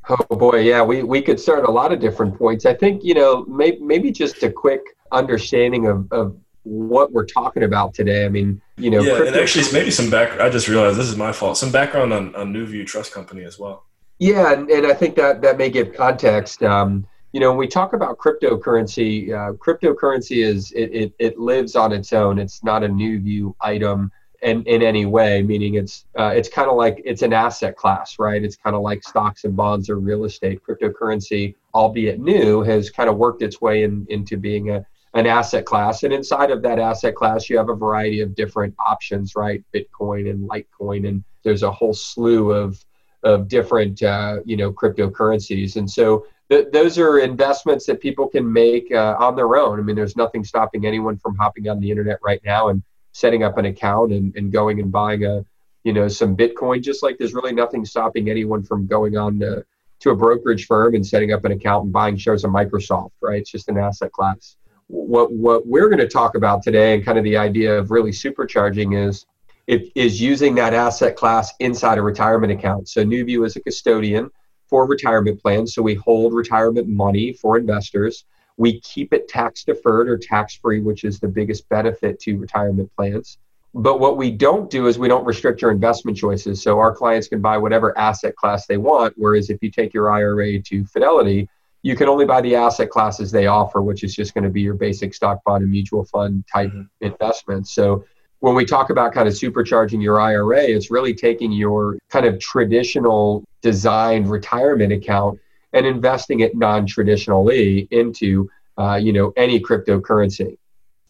Oh 0.09 0.37
boy, 0.37 0.61
yeah, 0.61 0.83
we, 0.83 1.03
we 1.03 1.21
could 1.21 1.39
start 1.39 1.65
a 1.65 1.71
lot 1.71 1.93
of 1.93 2.01
different 2.01 2.39
points. 2.39 2.65
I 2.65 2.75
think 2.75 3.05
you 3.05 3.15
know 3.15 3.45
maybe 3.47 3.79
maybe 3.81 4.11
just 4.11 4.43
a 4.43 4.51
quick 4.51 4.81
understanding 5.13 5.87
of, 5.87 6.11
of 6.13 6.37
what 6.63 7.13
we're 7.13 7.27
talking 7.27 7.65
about 7.65 7.95
today. 7.95 8.25
I 8.25 8.29
mean, 8.29 8.61
you 8.77 8.91
know, 8.91 9.01
yeah, 9.01 9.17
crypto- 9.17 9.27
and 9.27 9.37
actually 9.37 9.71
maybe 9.73 9.91
some 9.91 10.09
back. 10.11 10.41
I 10.41 10.49
just 10.49 10.69
realized 10.69 10.99
this 10.99 11.09
is 11.09 11.17
my 11.17 11.33
fault. 11.33 11.59
Some 11.59 11.71
background 11.71 12.15
on 12.15 12.35
on 12.35 12.55
NuView 12.55 12.87
Trust 12.87 13.13
Company 13.13 13.45
as 13.45 13.59
well. 13.59 13.85
Yeah, 14.19 14.53
and, 14.53 14.69
and 14.71 14.87
I 14.87 14.95
think 14.95 15.15
that 15.17 15.43
that 15.43 15.59
may 15.59 15.69
give 15.69 15.95
context. 15.95 16.63
Um, 16.63 17.07
you 17.33 17.41
know, 17.41 17.51
when 17.51 17.59
we 17.59 17.67
talk 17.67 17.93
about 17.93 18.19
cryptocurrency, 18.19 19.31
uh, 19.31 19.53
cryptocurrency 19.55 20.45
is 20.45 20.73
it, 20.73 20.91
it, 20.93 21.13
it, 21.19 21.39
lives 21.39 21.77
on 21.77 21.93
its 21.93 22.13
own. 22.13 22.39
It's 22.39 22.65
not 22.65 22.83
a 22.83 22.89
NuView 22.89 23.55
item 23.61 24.11
in, 24.43 24.63
in 24.65 24.83
any 24.83 25.05
way, 25.05 25.43
meaning 25.43 25.75
it's 25.75 26.07
uh, 26.19 26.33
it's 26.35 26.49
kind 26.49 26.71
of 26.71 26.77
like 26.77 27.03
it's 27.05 27.23
an 27.23 27.33
asset 27.33 27.77
class, 27.77 28.19
right? 28.19 28.43
It's 28.43 28.57
kind 28.57 28.75
of 28.75 28.83
like 28.83 29.03
stocks 29.03 29.45
and 29.45 29.55
bonds 29.55 29.91
or 29.91 29.97
real 29.97 30.25
estate. 30.25 30.61
Cryptocurrency, 30.67 31.55
albeit 31.75 32.19
new, 32.19 32.63
has 32.63 32.89
kind 32.89 33.11
of 33.11 33.17
worked 33.17 33.43
its 33.43 33.61
way 33.61 33.83
in, 33.83 34.07
into 34.09 34.37
being 34.37 34.71
a 34.71 34.87
an 35.15 35.27
asset 35.27 35.65
class, 35.65 36.03
and 36.03 36.13
inside 36.13 36.51
of 36.51 36.63
that 36.63 36.79
asset 36.79 37.15
class, 37.15 37.49
you 37.49 37.57
have 37.57 37.71
a 37.71 37.75
variety 37.75 38.21
of 38.21 38.35
different 38.35 38.75
options, 38.79 39.35
right? 39.35 39.65
Bitcoin 39.75 40.31
and 40.31 40.49
Litecoin, 40.49 41.09
and 41.09 41.25
there's 41.43 41.63
a 41.63 41.73
whole 41.73 41.95
slew 41.95 42.53
of 42.53 42.83
of 43.25 43.49
different 43.49 44.03
uh, 44.03 44.37
you 44.45 44.57
know 44.57 44.73
cryptocurrencies, 44.73 45.77
and 45.77 45.91
so 45.91 46.27
th- 46.51 46.69
those 46.73 46.99
are 46.99 47.19
investments 47.19 47.87
that 47.87 48.01
people 48.01 48.29
can 48.29 48.51
make 48.51 48.93
uh, 48.93 49.17
on 49.19 49.37
their 49.37 49.57
own. 49.57 49.79
I 49.79 49.83
mean, 49.83 49.97
there's 49.97 50.17
nothing 50.17 50.45
stopping 50.45 50.87
anyone 50.87 51.19
from 51.19 51.37
hopping 51.37 51.69
on 51.69 51.81
the 51.81 51.91
internet 51.91 52.19
right 52.23 52.41
now 52.45 52.69
and 52.69 52.83
setting 53.13 53.43
up 53.43 53.59
an 53.59 53.67
account 53.67 54.13
and, 54.13 54.35
and 54.37 54.53
going 54.53 54.81
and 54.81 54.91
buying 54.91 55.25
a, 55.25 55.45
you 55.85 55.93
know, 55.93 56.09
some 56.09 56.37
Bitcoin. 56.37 56.83
Just 56.83 57.03
like 57.03 57.19
there's 57.19 57.35
really 57.35 57.53
nothing 57.53 57.85
stopping 57.85 58.31
anyone 58.31 58.63
from 58.63 58.87
going 58.87 59.17
on 59.17 59.39
to, 59.41 59.65
to 60.01 60.11
a 60.11 60.17
brokerage 60.17 60.67
firm 60.67 60.95
and 60.95 61.07
setting 61.07 61.33
up 61.33 61.45
an 61.45 61.53
account 61.53 61.85
and 61.85 61.93
buying 61.93 62.17
shares 62.17 62.45
of 62.45 62.51
Microsoft. 62.51 63.13
Right? 63.21 63.41
It's 63.41 63.51
just 63.51 63.69
an 63.69 63.79
asset 63.79 64.13
class. 64.13 64.57
What 64.87 65.33
what 65.33 65.67
we're 65.67 65.89
going 65.89 65.99
to 66.01 66.09
talk 66.09 66.35
about 66.35 66.63
today 66.63 66.95
and 66.95 67.05
kind 67.05 67.19
of 67.19 67.25
the 67.25 67.37
idea 67.37 67.79
of 67.79 67.91
really 67.91 68.11
supercharging 68.11 68.97
is 69.07 69.27
it 69.67 69.93
is 69.95 70.19
using 70.19 70.55
that 70.55 70.73
asset 70.73 71.15
class 71.15 71.53
inside 71.59 71.99
a 71.99 72.03
retirement 72.03 72.51
account. 72.51 72.89
So 72.89 73.05
NuView 73.05 73.45
is 73.45 73.55
a 73.57 73.61
custodian 73.61 74.31
for 74.69 74.87
retirement 74.87 75.41
plans. 75.41 75.75
So 75.75 75.83
we 75.83 75.95
hold 75.95 76.35
retirement 76.35 76.89
money 76.89 77.33
for 77.33 77.57
investors. 77.57 78.25
We 78.57 78.81
keep 78.81 79.13
it 79.13 79.29
tax 79.29 79.65
deferred 79.65 80.09
or 80.09 80.19
tax 80.19 80.55
free, 80.57 80.81
which 80.81 81.05
is 81.05 81.21
the 81.21 81.29
biggest 81.29 81.69
benefit 81.69 82.21
to 82.21 82.37
retirement 82.37 82.91
plans. 82.97 83.39
But 83.75 84.01
what 84.01 84.17
we 84.17 84.31
don't 84.31 84.71
do 84.71 84.87
is 84.87 84.99
we 84.99 85.09
don't 85.09 85.25
restrict 85.25 85.63
your 85.63 85.71
investment 85.71 86.17
choices. 86.17 86.63
So 86.63 86.79
our 86.79 86.95
clients 86.95 87.29
can 87.29 87.41
buy 87.41 87.59
whatever 87.59 87.97
asset 87.99 88.35
class 88.35 88.67
they 88.67 88.79
want. 88.79 89.15
Whereas 89.17 89.51
if 89.51 89.59
you 89.63 89.71
take 89.71 89.95
your 89.95 90.11
IRA 90.11 90.61
to 90.61 90.85
Fidelity, 90.87 91.49
you 91.83 91.95
can 91.95 92.09
only 92.09 92.25
buy 92.25 92.41
the 92.41 92.57
asset 92.57 92.91
classes 92.91 93.31
they 93.31 93.47
offer, 93.47 93.83
which 93.83 94.03
is 94.03 94.15
just 94.15 94.35
going 94.35 94.45
to 94.45 94.51
be 94.51 94.63
your 94.63 94.75
basic 94.75 95.15
stock, 95.15 95.45
bond, 95.45 95.63
and 95.63 95.71
mutual 95.71 96.05
fund 96.05 96.45
type 96.53 96.71
mm-hmm. 96.71 96.83
investments. 97.01 97.73
So 97.73 98.05
when 98.41 98.55
we 98.55 98.65
talk 98.65 98.91
about 98.91 99.13
kind 99.13 99.29
of 99.29 99.35
supercharging 99.35 100.03
your 100.03 100.21
IRA, 100.21 100.63
it's 100.63 100.91
really 100.91 101.15
taking 101.15 101.51
your 101.53 101.99
kind 102.09 102.27
of 102.27 102.39
traditional 102.39 103.45
designed 103.63 104.31
retirement 104.31 104.93
account 104.93 105.39
and 105.73 105.87
investing 105.87 106.41
it 106.41 106.57
non-traditionally 106.57 107.89
into 107.91 108.49
uh, 108.79 108.95
you 108.95 109.13
know 109.13 109.33
any 109.37 109.61
cryptocurrency. 109.61 110.57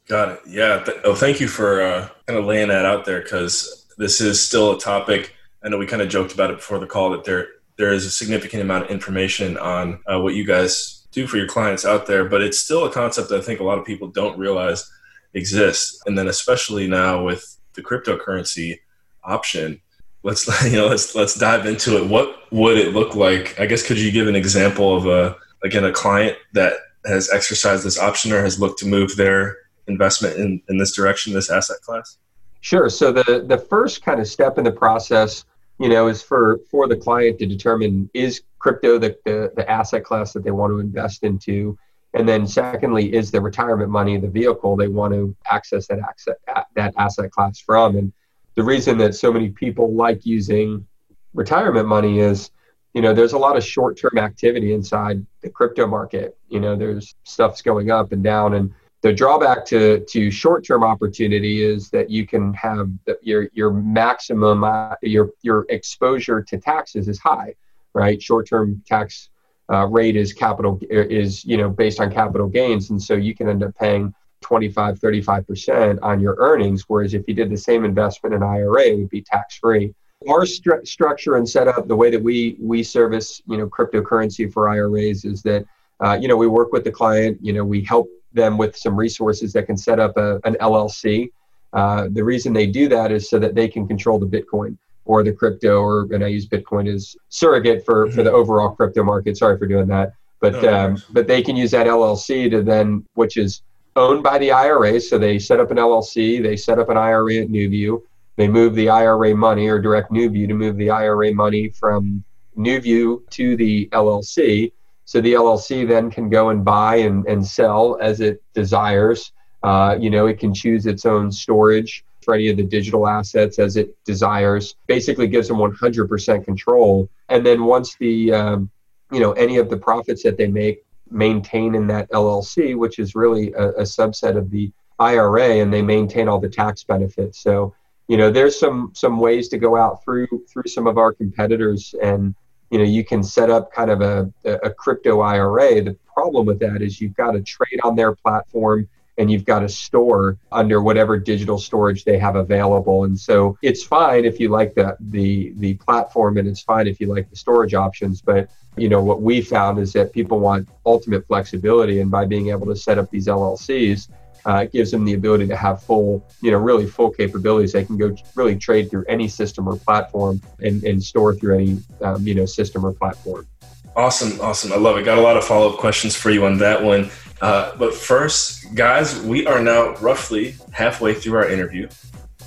Got 0.09 0.31
it. 0.31 0.41
Yeah. 0.47 0.83
Th- 0.83 0.99
oh, 1.05 1.15
thank 1.15 1.39
you 1.39 1.49
for 1.49 1.83
uh, 1.83 2.09
kind 2.27 2.39
of 2.39 2.47
laying 2.47 2.69
that 2.69 2.87
out 2.87 3.05
there 3.05 3.21
because 3.21 3.87
this 3.99 4.23
is 4.23 4.45
still 4.45 4.73
a 4.73 4.81
topic. 4.81 5.35
I 5.63 5.69
know 5.69 5.77
we 5.77 5.87
kind 5.87 6.01
of 6.01 6.09
joked 6.09 6.33
about 6.33 6.51
it 6.51 6.57
before 6.57 6.79
the 6.79 6.87
call 6.87 7.11
that 7.11 7.25
there 7.25 7.49
there 7.77 7.93
is 7.93 8.07
a 8.07 8.11
significant 8.11 8.63
amount 8.63 8.85
of 8.85 8.91
information 8.91 9.57
on 9.59 10.01
uh, 10.07 10.19
what 10.19 10.35
you 10.35 10.45
guys 10.45 11.07
do 11.13 11.27
for 11.27 11.37
your 11.37 11.47
clients 11.47 11.85
out 11.85 12.07
there, 12.07 12.25
but 12.25 12.43
it's 12.43 12.59
still 12.59 12.85
a 12.85 12.91
concept 12.91 13.29
that 13.29 13.39
I 13.39 13.43
think 13.43 13.61
a 13.61 13.65
lot 13.65 13.79
of 13.79 13.85
people 13.85 14.09
don't 14.09 14.39
realize 14.39 14.91
exists. 15.35 16.01
And 16.07 16.17
then 16.17 16.29
especially 16.29 16.87
now 16.89 17.25
with 17.25 17.59
the 17.75 17.83
cryptocurrency 17.83 18.81
option, 19.25 19.81
let's 20.23 20.47
you 20.71 20.77
know 20.77 20.89
let's 20.89 21.15
let's 21.15 21.35
dive 21.35 21.67
into 21.67 21.97
it. 21.97 22.09
What 22.09 22.53
would 22.53 22.79
it 22.79 22.95
look 22.95 23.15
like? 23.15 23.59
I 23.59 23.67
guess 23.67 23.87
could 23.87 23.99
you 23.99 24.11
give 24.11 24.29
an 24.29 24.37
example 24.37 24.97
of 24.97 25.07
a 25.07 25.37
again 25.65 25.85
a 25.85 25.93
client 25.93 26.37
that 26.53 26.75
has 27.07 27.31
exercised 27.31 27.85
this 27.85 27.99
option 27.99 28.33
or 28.33 28.43
has 28.43 28.61
looked 28.61 28.79
to 28.81 28.87
move 28.87 29.17
their 29.17 29.57
investment 29.87 30.37
in, 30.37 30.61
in 30.69 30.77
this 30.77 30.95
direction, 30.95 31.33
this 31.33 31.51
asset 31.51 31.81
class? 31.83 32.19
Sure. 32.61 32.89
So 32.89 33.13
the 33.13 33.45
the 33.47 33.59
first 33.59 34.05
kind 34.05 34.21
of 34.21 34.27
step 34.27 34.59
in 34.59 34.65
the 34.65 34.73
process, 34.73 35.45
you 35.79 35.89
know, 35.89 36.09
is 36.09 36.23
for 36.23 36.61
for 36.71 36.89
the 36.89 36.97
client 36.97 37.39
to 37.39 37.47
determine 37.47 38.11
is 38.15 38.43
crypto 38.59 38.99
the, 38.99 39.17
the, 39.25 39.53
the 39.55 39.71
asset 39.71 40.05
class 40.05 40.33
that 40.33 40.43
they 40.43 40.51
want 40.51 40.73
to 40.73 40.81
invest 40.81 41.23
into, 41.23 41.79
and 42.15 42.29
then 42.29 42.47
secondly, 42.47 43.15
is 43.15 43.31
the 43.31 43.41
retirement 43.41 43.91
money 43.91 44.17
the 44.17 44.29
vehicle 44.29 44.77
they 44.77 44.89
want 44.89 45.13
to 45.13 45.37
access 45.51 45.87
that 45.89 45.99
asset 45.99 46.37
that 46.75 46.95
asset 46.97 47.31
class 47.31 47.59
from? 47.59 47.97
And 47.97 48.13
the 48.55 48.63
reason 48.63 48.99
that 48.99 49.15
so 49.15 49.33
many 49.33 49.51
people 49.51 49.95
like 49.95 50.25
using 50.25 50.87
retirement 51.35 51.87
money 51.87 52.21
is 52.21 52.51
you 52.95 53.03
know 53.03 53.13
there's 53.13 53.35
a 53.35 53.39
lot 53.39 53.57
of 53.57 53.63
short-term 53.63 54.19
activity 54.19 54.73
inside 54.73 55.25
the 55.43 55.51
crypto 55.51 55.87
market. 55.87 56.37
You 56.49 56.61
know 56.61 56.77
there's 56.77 57.15
stuff's 57.25 57.63
going 57.63 57.91
up 57.91 58.13
and 58.13 58.25
down. 58.25 58.55
And 58.55 58.73
the 59.03 59.13
drawback 59.13 59.65
to 59.67 60.05
to 60.09 60.31
short-term 60.31 60.83
opportunity 60.83 61.63
is 61.63 61.91
that 61.91 62.11
you 62.11 62.27
can 62.27 62.55
have 62.55 62.91
the, 63.05 63.19
your 63.23 63.49
your 63.53 63.71
maximum 63.71 64.65
uh, 64.65 64.95
your 65.03 65.31
your 65.43 65.67
exposure 65.69 66.43
to 66.43 66.59
taxes 66.59 67.07
is 67.07 67.19
high 67.19 67.55
right? 67.95 68.23
Short-term 68.23 68.83
tax 68.87 69.29
uh, 69.71 69.87
rate 69.87 70.17
is 70.17 70.33
capital 70.33 70.81
is 70.91 71.45
you 71.45 71.57
know 71.57 71.69
based 71.69 72.01
on 72.01 72.13
capital 72.13 72.49
gains 72.49 72.91
and 72.91 73.03
so 73.03 73.15
you 73.15 73.35
can 73.35 73.49
end 73.49 73.63
up 73.63 73.75
paying 73.77 74.15
25 74.41 74.99
35% 75.01 75.99
on 76.03 76.21
your 76.21 76.37
earnings 76.39 76.85
whereas 76.89 77.15
if 77.15 77.23
you 77.27 77.35
did 77.35 77.51
the 77.51 77.57
same 77.57 77.85
investment 77.85 78.35
in 78.35 78.43
IRA 78.43 78.83
it 78.83 78.99
would 78.99 79.11
be 79.11 79.23
tax 79.23 79.59
free 79.59 79.95
our 80.27 80.43
stru- 80.43 80.87
structure 80.87 81.37
and 81.37 81.49
setup, 81.49 81.87
the 81.87 81.95
way 81.95 82.11
that 82.11 82.23
we 82.23 82.57
we 82.61 82.83
service, 82.83 83.41
you 83.47 83.57
know, 83.57 83.69
cryptocurrency 83.69 84.53
for 84.53 84.69
IRAs 84.69 85.25
is 85.25 85.43
that, 85.43 85.65
uh, 86.05 86.19
you 86.21 86.29
know, 86.29 86.37
we 86.37 86.49
work 86.49 86.73
with 86.73 86.85
the 86.85 86.91
client. 86.91 87.39
You 87.41 87.53
know, 87.53 87.65
we 87.65 87.83
help 87.83 88.09
them 88.33 88.59
with 88.59 88.77
some 88.77 88.97
resources 88.97 89.53
that 89.53 89.67
can 89.67 89.77
set 89.77 90.01
up 90.01 90.17
a, 90.17 90.41
an 90.45 90.57
LLC. 90.61 91.31
Uh, 91.73 92.09
the 92.11 92.25
reason 92.25 92.53
they 92.53 92.67
do 92.67 92.89
that 92.89 93.13
is 93.13 93.31
so 93.31 93.39
that 93.39 93.55
they 93.55 93.69
can 93.69 93.87
control 93.87 94.19
the 94.19 94.27
Bitcoin 94.27 94.77
or 95.09 95.25
the 95.25 95.33
crypto, 95.33 95.81
or 95.81 96.03
and 96.13 96.23
I 96.23 96.29
use 96.29 96.47
Bitcoin 96.47 96.87
as 96.95 97.17
surrogate 97.31 97.85
for 97.85 98.07
mm-hmm. 98.07 98.15
for 98.15 98.23
the 98.23 98.31
overall 98.31 98.71
crypto 98.71 99.03
market. 99.03 99.37
Sorry 99.37 99.59
for 99.59 99.67
doing 99.67 99.89
that, 99.89 100.13
but 100.39 100.55
oh, 100.65 100.75
um, 100.75 101.03
but 101.11 101.27
they 101.27 101.43
can 101.43 101.57
use 101.57 101.73
that 101.73 101.87
LLC 101.87 102.51
to 102.51 102.63
then, 102.63 103.05
which 103.15 103.37
is 103.37 103.63
owned 103.97 104.23
by 104.23 104.39
the 104.39 104.53
IRA. 104.53 105.01
So 105.01 105.19
they 105.19 105.39
set 105.39 105.59
up 105.59 105.71
an 105.71 105.79
LLC, 105.79 106.41
they 106.43 106.57
set 106.57 106.79
up 106.79 106.91
an 106.91 106.99
IRA 106.99 107.37
at 107.37 107.49
NuView, 107.49 108.03
they 108.37 108.49
move 108.49 108.75
the 108.75 108.91
IRA 108.91 109.35
money 109.35 109.67
or 109.67 109.81
direct 109.81 110.13
NuView 110.13 110.47
to 110.47 110.55
move 110.55 110.77
the 110.77 110.91
IRA 110.91 111.35
money 111.35 111.71
from 111.71 112.23
NuView 112.57 113.29
to 113.31 113.57
the 113.57 113.89
LLC. 113.93 114.73
So 115.07 115.23
the 115.23 115.33
LLC 115.33 115.89
then 115.89 116.11
can 116.11 116.29
go 116.29 116.51
and 116.51 116.63
buy 116.63 116.97
and, 116.97 117.27
and 117.27 117.45
sell 117.45 117.99
as 118.01 118.21
it 118.21 118.43
desires. 118.53 119.33
Uh, 119.63 119.97
you 119.99 120.11
know, 120.11 120.27
it 120.27 120.39
can 120.39 120.53
choose 120.53 120.85
its 120.85 121.07
own 121.07 121.33
storage 121.33 122.05
for 122.29 122.35
any 122.35 122.51
of 122.51 122.59
the 122.59 122.63
digital 122.63 123.09
assets 123.09 123.59
as 123.59 123.79
it 123.79 123.97
desires. 124.05 124.77
Basically, 124.87 125.27
gives 125.29 125.49
them 125.49 125.57
100% 125.57 126.45
control. 126.45 127.09
And 127.31 127.47
then 127.47 127.65
once 127.65 127.97
the, 127.97 128.31
um, 128.35 128.71
you 129.11 129.19
know, 129.19 129.33
any 129.33 129.57
of 129.57 129.71
the 129.71 129.79
profits 129.79 130.25
that 130.25 130.37
they 130.37 130.47
make 130.47 130.85
maintain 131.11 131.75
in 131.75 131.87
that 131.87 132.11
LLC, 132.11 132.77
which 132.77 132.99
is 132.99 133.15
really 133.15 133.55
a, 133.55 133.69
a 133.69 133.83
subset 133.83 134.37
of 134.37 134.51
the 134.51 134.71
IRA, 134.99 135.63
and 135.63 135.73
they 135.73 135.81
maintain 135.81 136.29
all 136.29 136.39
the 136.39 136.51
tax 136.51 136.85
benefits. 136.85 137.41
So 137.41 137.75
you 138.09 138.19
know 138.19 138.31
there's 138.31 138.59
some 138.59 138.91
some 138.95 139.19
ways 139.21 139.49
to 139.49 139.59
go 139.59 139.77
out 139.77 140.03
through 140.03 140.27
through 140.51 140.67
some 140.67 140.87
of 140.87 140.97
our 140.97 141.13
competitors 141.13 141.95
and 142.03 142.35
you 142.71 142.79
know 142.79 142.85
you 142.85 143.05
can 143.05 143.23
set 143.23 143.51
up 143.51 143.71
kind 143.71 143.91
of 143.91 144.01
a, 144.01 144.33
a 144.63 144.71
crypto 144.71 145.21
ira 145.21 145.83
the 145.83 145.95
problem 146.07 146.47
with 146.47 146.59
that 146.59 146.81
is 146.81 147.03
you've 147.03 147.15
got 147.17 147.33
to 147.33 147.43
trade 147.43 147.79
on 147.85 147.95
their 147.95 148.15
platform 148.15 148.89
and 149.19 149.31
you've 149.31 149.45
got 149.45 149.61
to 149.61 149.69
store 149.69 150.39
under 150.53 150.81
whatever 150.81 151.19
digital 151.19 151.59
storage 151.59 152.05
they 152.05 152.19
have 152.19 152.37
available 152.37 153.05
and 153.05 153.19
so 153.19 153.59
it's 153.63 153.83
fine 153.83 154.25
if 154.25 154.41
you 154.41 154.49
like 154.49 154.75
the 154.75 154.97
the 155.01 155.53
the 155.57 155.75
platform 155.75 156.39
and 156.39 156.49
it's 156.49 156.63
fine 156.63 156.87
if 156.87 157.01
you 157.01 157.07
like 157.07 157.29
the 157.31 157.37
storage 157.37 157.75
options 157.75 158.23
but 158.23 158.49
you 158.77 158.89
know 158.89 159.03
what 159.03 159.21
we 159.21 159.41
found 159.41 159.79
is 159.79 159.93
that 159.93 160.13
people 160.13 160.39
want 160.39 160.69
ultimate 160.87 161.27
flexibility 161.27 162.01
and 162.01 162.11
by 162.11 162.25
being 162.25 162.49
able 162.49 162.67
to 162.67 162.77
set 162.77 162.99
up 162.99 163.11
these 163.11 163.27
llcs 163.27 164.09
uh, 164.47 164.63
it 164.63 164.73
gives 164.73 164.91
them 164.91 165.05
the 165.05 165.13
ability 165.13 165.47
to 165.47 165.57
have 165.57 165.83
full, 165.83 166.25
you 166.41 166.51
know, 166.51 166.57
really 166.57 166.87
full 166.87 167.11
capabilities. 167.11 167.73
They 167.73 167.85
can 167.85 167.99
go 167.99 168.17
really 168.35 168.57
trade 168.57 168.91
through 168.91 169.05
any 169.07 169.29
system 169.29 169.69
or 169.69 169.77
platform 169.77 170.41
and, 170.61 170.83
and 170.85 171.03
store 171.03 171.35
through 171.35 171.59
any, 171.59 171.79
um, 172.01 172.27
you 172.27 172.35
know, 172.35 172.47
system 172.47 172.87
or 172.87 172.93
platform. 172.93 173.47
Awesome, 173.95 174.41
awesome. 174.41 174.73
I 174.73 174.77
love 174.77 174.97
it. 174.97 175.05
Got 175.05 175.19
a 175.19 175.21
lot 175.21 175.37
of 175.37 175.45
follow 175.45 175.73
up 175.73 175.79
questions 175.79 176.15
for 176.15 176.31
you 176.31 176.47
on 176.47 176.59
that 176.59 176.83
one. 176.83 177.11
Uh, 177.41 177.77
but 177.77 177.95
first, 177.95 178.75
guys, 178.75 179.21
we 179.21 179.47
are 179.47 179.63
now 179.63 179.95
roughly 179.97 180.57
halfway 180.73 181.15
through 181.15 181.37
our 181.37 181.49
interview. 181.49 181.89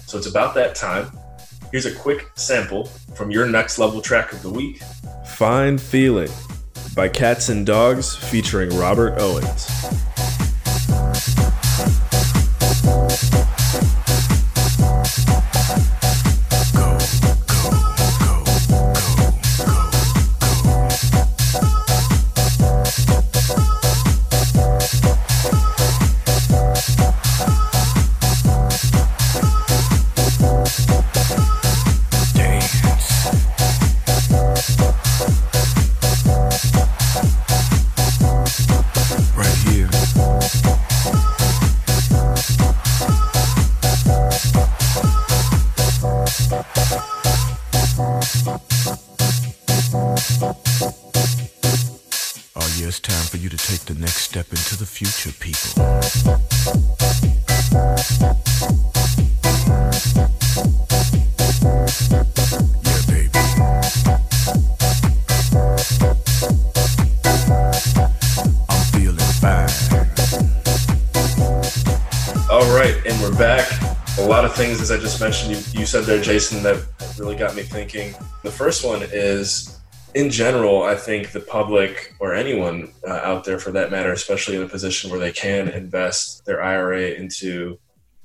So 0.06 0.18
it's 0.18 0.28
about 0.28 0.54
that 0.56 0.76
time. 0.76 1.12
Here's 1.72 1.86
a 1.86 1.96
quick 1.96 2.30
sample 2.36 2.86
from 3.16 3.32
your 3.32 3.46
next 3.46 3.80
level 3.80 4.02
track 4.02 4.34
of 4.34 4.42
the 4.42 4.50
week 4.50 4.82
Fine 5.26 5.78
Feeling 5.78 6.32
by 6.96 7.08
Catz 7.08 7.50
'N 7.50 7.66
Dogz 7.66 8.18
featuring 8.18 8.78
Robert 8.78 9.18
Owens. 9.20 9.70
Things, 74.62 74.80
as 74.80 74.92
I 74.92 74.98
just 74.98 75.20
mentioned, 75.20 75.52
you, 75.52 75.80
you 75.80 75.86
said 75.88 76.04
there, 76.04 76.22
Jason, 76.22 76.62
that 76.62 76.86
really 77.18 77.36
got 77.36 77.56
me 77.56 77.64
thinking. 77.64 78.14
The 78.44 78.52
first 78.52 78.86
one 78.86 79.02
is 79.12 79.80
in 80.14 80.30
general, 80.30 80.84
I 80.84 80.94
think 80.94 81.32
the 81.32 81.40
public 81.40 82.14
or 82.20 82.36
anyone 82.36 82.94
uh, 83.08 83.22
out 83.24 83.44
there 83.44 83.58
for 83.58 83.72
that 83.72 83.90
matter, 83.90 84.12
especially 84.12 84.58
in 84.58 84.62
a 84.62 84.68
position 84.68 85.10
where 85.10 85.20
they 85.20 85.32
can 85.32 85.68
invest 85.70 86.46
their 86.46 86.62
IRA 86.62 87.12
into 87.12 87.80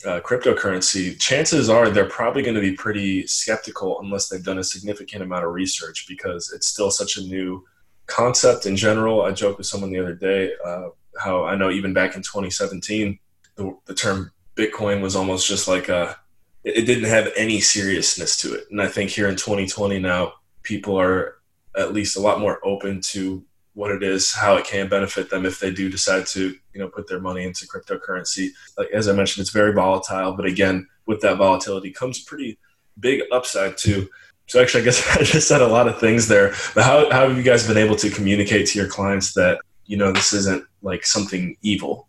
uh, 0.05 0.21
cryptocurrency, 0.21 1.19
chances 1.19 1.71
are 1.71 1.89
they're 1.89 2.05
probably 2.05 2.43
going 2.43 2.55
to 2.55 2.61
be 2.61 2.73
pretty 2.73 3.27
skeptical 3.27 3.99
unless 4.01 4.29
they've 4.29 4.45
done 4.45 4.59
a 4.59 4.65
significant 4.65 5.23
amount 5.23 5.47
of 5.47 5.53
research 5.53 6.05
because 6.07 6.53
it's 6.55 6.67
still 6.67 6.91
such 6.91 7.17
a 7.17 7.23
new 7.23 7.65
concept 8.07 8.67
in 8.67 8.77
general. 8.77 9.23
I 9.23 9.33
joked 9.33 9.59
with 9.59 9.67
someone 9.67 9.91
the 9.91 10.01
other 10.01 10.15
day 10.15 10.53
uh, 10.65 10.89
how 11.19 11.45
I 11.45 11.57
know 11.57 11.71
even 11.71 11.95
back 11.95 12.15
in 12.15 12.21
2017, 12.21 13.19
the, 13.57 13.75
the 13.87 13.95
term 13.95 14.33
Bitcoin 14.57 15.01
was 15.01 15.15
almost 15.15 15.47
just 15.47 15.69
like 15.69 15.89
a 15.89 16.17
it 16.65 16.85
didn't 16.85 17.09
have 17.09 17.33
any 17.37 17.61
seriousness 17.61 18.37
to 18.39 18.55
it. 18.55 18.65
And 18.73 18.83
I 18.83 18.89
think 18.89 19.11
here 19.11 19.29
in 19.29 19.37
2020 19.37 20.01
now, 20.01 20.33
people 20.65 20.99
are 21.01 21.37
at 21.77 21.93
least 21.93 22.17
a 22.17 22.21
lot 22.21 22.41
more 22.41 22.59
open 22.67 23.01
to 23.01 23.45
what 23.75 23.93
it 23.93 24.03
is, 24.03 24.35
how 24.35 24.57
it 24.57 24.65
can 24.65 24.89
benefit 24.89 25.31
them 25.31 25.47
if 25.47 25.61
they 25.61 25.71
do 25.71 25.89
decide 25.89 26.27
to, 26.27 26.57
you 26.73 26.81
know, 26.81 26.89
put 26.89 27.07
their 27.07 27.21
money 27.21 27.45
into 27.45 27.69
cryptocurrency. 27.69 28.49
Like 28.77 28.89
as 28.89 29.07
I 29.07 29.13
mentioned, 29.13 29.43
it's 29.43 29.53
very 29.53 29.73
volatile, 29.73 30.33
but 30.33 30.47
again, 30.47 30.89
with 31.07 31.21
that 31.21 31.37
volatility 31.37 31.93
comes 31.93 32.25
pretty 32.25 32.59
big 32.99 33.23
upside 33.31 33.77
too. 33.77 34.09
So 34.47 34.61
actually, 34.61 34.83
I 34.83 34.85
guess 34.87 35.17
I 35.17 35.23
just 35.23 35.47
said 35.47 35.61
a 35.61 35.69
lot 35.69 35.87
of 35.87 36.01
things 36.01 36.27
there. 36.27 36.55
But 36.75 36.85
how, 36.85 37.11
how 37.11 37.29
have 37.29 37.37
you 37.37 37.43
guys 37.43 37.67
been 37.67 37.77
able 37.77 37.97
to 37.97 38.11
communicate 38.11 38.67
to 38.69 38.79
your 38.79 38.89
clients 38.89 39.35
that 39.35 39.61
you 39.85 39.97
know 39.97 40.11
this 40.11 40.33
isn't 40.33 40.65
like 40.83 41.07
something 41.07 41.57
evil? 41.63 42.06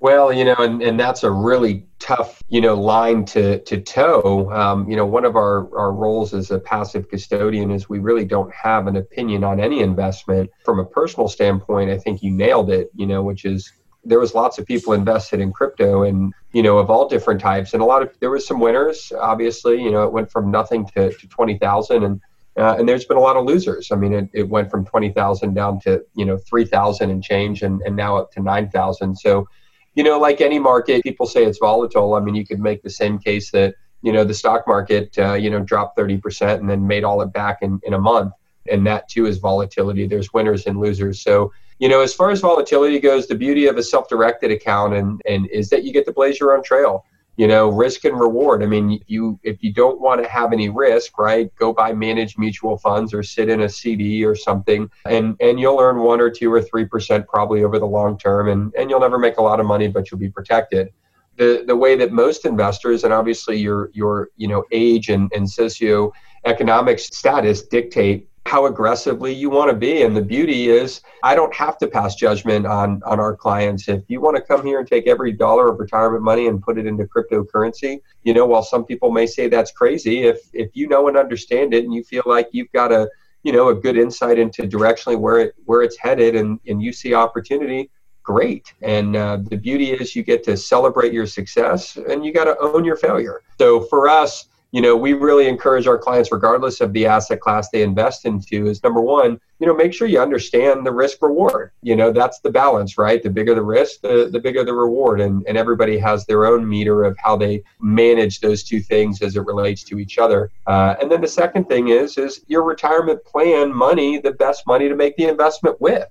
Well, 0.00 0.32
you 0.32 0.46
know, 0.46 0.56
and, 0.58 0.82
and 0.82 0.98
that's 0.98 1.24
a 1.24 1.30
really 1.30 1.86
tough, 1.98 2.42
you 2.48 2.62
know, 2.62 2.74
line 2.74 3.26
to 3.26 3.60
to 3.60 3.80
toe. 3.80 4.50
Um, 4.50 4.88
you 4.88 4.96
know, 4.96 5.04
one 5.04 5.26
of 5.26 5.36
our, 5.36 5.68
our 5.78 5.92
roles 5.92 6.32
as 6.32 6.50
a 6.50 6.58
passive 6.58 7.10
custodian 7.10 7.70
is 7.70 7.88
we 7.88 7.98
really 7.98 8.24
don't 8.24 8.52
have 8.52 8.86
an 8.86 8.96
opinion 8.96 9.44
on 9.44 9.60
any 9.60 9.80
investment. 9.80 10.50
From 10.64 10.78
a 10.78 10.86
personal 10.86 11.28
standpoint, 11.28 11.90
I 11.90 11.98
think 11.98 12.22
you 12.22 12.30
nailed 12.30 12.70
it, 12.70 12.90
you 12.94 13.06
know, 13.06 13.22
which 13.22 13.44
is 13.44 13.70
there 14.02 14.18
was 14.18 14.34
lots 14.34 14.58
of 14.58 14.64
people 14.64 14.94
invested 14.94 15.40
in 15.40 15.52
crypto 15.52 16.04
and 16.04 16.32
you 16.52 16.62
know 16.62 16.78
of 16.78 16.88
all 16.88 17.06
different 17.06 17.38
types 17.38 17.74
and 17.74 17.82
a 17.82 17.84
lot 17.84 18.00
of 18.00 18.10
there 18.20 18.30
was 18.30 18.46
some 18.46 18.58
winners 18.58 19.12
obviously 19.20 19.82
you 19.82 19.90
know 19.90 20.04
it 20.04 20.12
went 20.12 20.30
from 20.30 20.50
nothing 20.50 20.86
to, 20.86 21.12
to 21.12 21.28
20000 21.28 22.02
and 22.02 22.20
uh, 22.56 22.76
and 22.78 22.88
there's 22.88 23.04
been 23.04 23.18
a 23.18 23.20
lot 23.20 23.36
of 23.36 23.44
losers 23.44 23.92
i 23.92 23.96
mean 23.96 24.14
it, 24.14 24.28
it 24.32 24.48
went 24.48 24.70
from 24.70 24.86
20000 24.86 25.52
down 25.52 25.78
to 25.78 26.02
you 26.14 26.24
know 26.24 26.38
3000 26.38 27.10
and 27.10 27.22
change 27.22 27.62
and, 27.62 27.82
and 27.82 27.94
now 27.94 28.16
up 28.16 28.32
to 28.32 28.40
9000 28.40 29.14
so 29.16 29.46
you 29.94 30.04
know 30.04 30.18
like 30.18 30.40
any 30.40 30.58
market 30.58 31.02
people 31.02 31.26
say 31.26 31.44
it's 31.44 31.58
volatile. 31.58 32.14
I 32.14 32.20
mean 32.20 32.34
you 32.34 32.46
could 32.46 32.60
make 32.60 32.82
the 32.82 32.90
same 32.90 33.18
case 33.18 33.50
that 33.50 33.74
you 34.02 34.12
know 34.12 34.24
the 34.24 34.34
stock 34.34 34.66
market 34.66 35.16
uh, 35.18 35.34
you 35.34 35.50
know 35.50 35.60
dropped 35.60 35.98
30% 35.98 36.58
and 36.58 36.68
then 36.68 36.86
made 36.86 37.04
all 37.04 37.20
it 37.22 37.32
back 37.32 37.58
in, 37.62 37.80
in 37.84 37.94
a 37.94 37.98
month. 37.98 38.32
And 38.70 38.86
that 38.86 39.08
too 39.08 39.26
is 39.26 39.38
volatility. 39.38 40.06
There's 40.06 40.32
winners 40.32 40.66
and 40.66 40.78
losers. 40.78 41.22
So 41.22 41.52
you 41.80 41.88
know, 41.88 42.00
as 42.00 42.12
far 42.12 42.30
as 42.30 42.40
volatility 42.40 43.00
goes, 43.00 43.26
the 43.26 43.34
beauty 43.34 43.66
of 43.66 43.78
a 43.78 43.82
self-directed 43.82 44.50
account 44.50 44.94
and, 44.94 45.20
and 45.26 45.46
is 45.46 45.70
that 45.70 45.82
you 45.82 45.94
get 45.94 46.04
to 46.04 46.12
blaze 46.12 46.38
your 46.38 46.54
own 46.54 46.62
trail. 46.62 47.06
You 47.40 47.48
know, 47.48 47.70
risk 47.70 48.04
and 48.04 48.20
reward. 48.20 48.62
I 48.62 48.66
mean, 48.66 49.02
you 49.06 49.40
if 49.42 49.62
you 49.62 49.72
don't 49.72 49.98
want 49.98 50.22
to 50.22 50.28
have 50.28 50.52
any 50.52 50.68
risk, 50.68 51.18
right? 51.18 51.50
Go 51.56 51.72
buy 51.72 51.94
managed 51.94 52.38
mutual 52.38 52.76
funds 52.76 53.14
or 53.14 53.22
sit 53.22 53.48
in 53.48 53.62
a 53.62 53.68
CD 53.70 54.26
or 54.26 54.34
something, 54.36 54.90
and 55.06 55.36
and 55.40 55.58
you'll 55.58 55.80
earn 55.80 56.00
one 56.00 56.20
or 56.20 56.28
two 56.28 56.52
or 56.52 56.60
three 56.60 56.84
percent 56.84 57.26
probably 57.26 57.64
over 57.64 57.78
the 57.78 57.86
long 57.86 58.18
term, 58.18 58.50
and 58.50 58.74
and 58.76 58.90
you'll 58.90 59.00
never 59.00 59.18
make 59.18 59.38
a 59.38 59.42
lot 59.42 59.58
of 59.58 59.64
money, 59.64 59.88
but 59.88 60.10
you'll 60.10 60.20
be 60.20 60.28
protected. 60.28 60.90
The 61.36 61.64
the 61.66 61.74
way 61.74 61.96
that 61.96 62.12
most 62.12 62.44
investors, 62.44 63.04
and 63.04 63.12
obviously 63.14 63.56
your 63.56 63.88
your 63.94 64.28
you 64.36 64.46
know 64.46 64.64
age 64.70 65.08
and 65.08 65.32
and 65.34 65.46
socioeconomic 65.46 67.00
status 67.00 67.62
dictate 67.62 68.28
how 68.46 68.66
aggressively 68.66 69.32
you 69.32 69.50
want 69.50 69.70
to 69.70 69.76
be. 69.76 70.02
And 70.02 70.16
the 70.16 70.22
beauty 70.22 70.70
is, 70.70 71.02
I 71.22 71.34
don't 71.34 71.54
have 71.54 71.78
to 71.78 71.86
pass 71.86 72.14
judgment 72.14 72.66
on 72.66 73.02
on 73.04 73.20
our 73.20 73.36
clients. 73.36 73.88
If 73.88 74.02
you 74.08 74.20
want 74.20 74.36
to 74.36 74.42
come 74.42 74.64
here 74.64 74.78
and 74.78 74.88
take 74.88 75.06
every 75.06 75.32
dollar 75.32 75.68
of 75.68 75.78
retirement 75.78 76.22
money 76.22 76.46
and 76.46 76.62
put 76.62 76.78
it 76.78 76.86
into 76.86 77.04
cryptocurrency, 77.04 78.00
you 78.22 78.34
know, 78.34 78.46
while 78.46 78.62
some 78.62 78.84
people 78.84 79.10
may 79.10 79.26
say 79.26 79.48
that's 79.48 79.72
crazy, 79.72 80.24
if 80.24 80.40
if 80.52 80.70
you 80.74 80.88
know 80.88 81.08
and 81.08 81.16
understand 81.16 81.74
it, 81.74 81.84
and 81.84 81.94
you 81.94 82.02
feel 82.02 82.22
like 82.26 82.48
you've 82.52 82.72
got 82.72 82.92
a 82.92 83.08
you 83.42 83.52
know 83.52 83.68
a 83.68 83.74
good 83.74 83.96
insight 83.96 84.38
into 84.38 84.62
directionally 84.62 85.18
where 85.18 85.38
it 85.38 85.54
where 85.64 85.82
it's 85.82 85.98
headed, 85.98 86.34
and 86.34 86.58
and 86.66 86.82
you 86.82 86.92
see 86.92 87.14
opportunity. 87.14 87.90
Great. 88.22 88.74
And 88.82 89.16
uh, 89.16 89.38
the 89.42 89.56
beauty 89.56 89.92
is 89.92 90.14
you 90.14 90.22
get 90.22 90.44
to 90.44 90.56
celebrate 90.56 91.12
your 91.12 91.26
success 91.26 91.96
and 91.96 92.24
you 92.24 92.32
got 92.32 92.44
to 92.44 92.56
own 92.60 92.84
your 92.84 92.96
failure. 92.96 93.42
So 93.58 93.80
for 93.80 94.08
us, 94.08 94.44
you 94.72 94.80
know, 94.80 94.96
we 94.96 95.14
really 95.14 95.48
encourage 95.48 95.86
our 95.86 95.98
clients, 95.98 96.30
regardless 96.30 96.80
of 96.80 96.92
the 96.92 97.06
asset 97.06 97.40
class 97.40 97.70
they 97.70 97.82
invest 97.82 98.24
into, 98.24 98.66
is 98.66 98.82
number 98.84 99.00
one, 99.00 99.40
you 99.58 99.66
know, 99.66 99.74
make 99.74 99.92
sure 99.92 100.06
you 100.06 100.20
understand 100.20 100.86
the 100.86 100.92
risk 100.92 101.20
reward. 101.22 101.72
You 101.82 101.96
know, 101.96 102.12
that's 102.12 102.38
the 102.40 102.50
balance, 102.50 102.96
right? 102.96 103.20
The 103.22 103.30
bigger 103.30 103.54
the 103.54 103.62
risk, 103.62 104.00
the, 104.00 104.28
the 104.30 104.38
bigger 104.38 104.64
the 104.64 104.72
reward. 104.72 105.20
And, 105.20 105.44
and 105.48 105.58
everybody 105.58 105.98
has 105.98 106.24
their 106.24 106.46
own 106.46 106.68
meter 106.68 107.02
of 107.02 107.16
how 107.18 107.36
they 107.36 107.64
manage 107.80 108.40
those 108.40 108.62
two 108.62 108.80
things 108.80 109.22
as 109.22 109.36
it 109.36 109.44
relates 109.44 109.82
to 109.84 109.98
each 109.98 110.18
other. 110.18 110.50
Uh, 110.66 110.94
and 111.00 111.10
then 111.10 111.20
the 111.20 111.28
second 111.28 111.64
thing 111.64 111.88
is, 111.88 112.16
is 112.16 112.42
your 112.46 112.62
retirement 112.62 113.24
plan 113.24 113.74
money, 113.74 114.18
the 114.18 114.32
best 114.32 114.66
money 114.66 114.88
to 114.88 114.94
make 114.94 115.16
the 115.16 115.24
investment 115.24 115.80
with. 115.80 116.06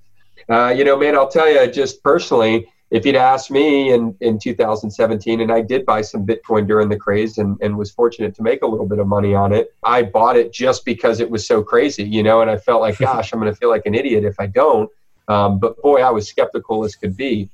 Uh, 0.49 0.73
you 0.75 0.83
know, 0.83 0.97
man, 0.97 1.15
I'll 1.15 1.29
tell 1.29 1.49
you 1.49 1.71
just 1.71 2.03
personally, 2.03 2.71
if 2.91 3.05
you'd 3.05 3.15
asked 3.15 3.51
me 3.51 3.93
in, 3.93 4.15
in 4.19 4.39
2017, 4.39 5.41
and 5.41 5.51
I 5.51 5.61
did 5.61 5.85
buy 5.85 6.01
some 6.01 6.25
Bitcoin 6.25 6.67
during 6.67 6.89
the 6.89 6.97
craze 6.97 7.37
and, 7.37 7.57
and 7.61 7.77
was 7.77 7.91
fortunate 7.91 8.33
to 8.35 8.43
make 8.43 8.63
a 8.63 8.67
little 8.67 8.87
bit 8.87 8.99
of 8.99 9.07
money 9.07 9.35
on 9.35 9.53
it, 9.53 9.75
I 9.83 10.03
bought 10.03 10.37
it 10.37 10.51
just 10.51 10.85
because 10.85 11.19
it 11.19 11.29
was 11.29 11.45
so 11.45 11.61
crazy, 11.61 12.03
you 12.03 12.23
know, 12.23 12.41
and 12.41 12.49
I 12.49 12.57
felt 12.57 12.81
like, 12.81 12.97
gosh, 12.99 13.31
I'm 13.31 13.39
going 13.39 13.51
to 13.51 13.57
feel 13.57 13.69
like 13.69 13.85
an 13.85 13.93
idiot 13.93 14.23
if 14.23 14.39
I 14.39 14.47
don't. 14.47 14.89
Um, 15.27 15.59
but 15.59 15.79
boy, 15.81 16.01
I 16.01 16.09
was 16.09 16.27
skeptical 16.27 16.83
as 16.83 16.95
could 16.95 17.15
be. 17.15 17.49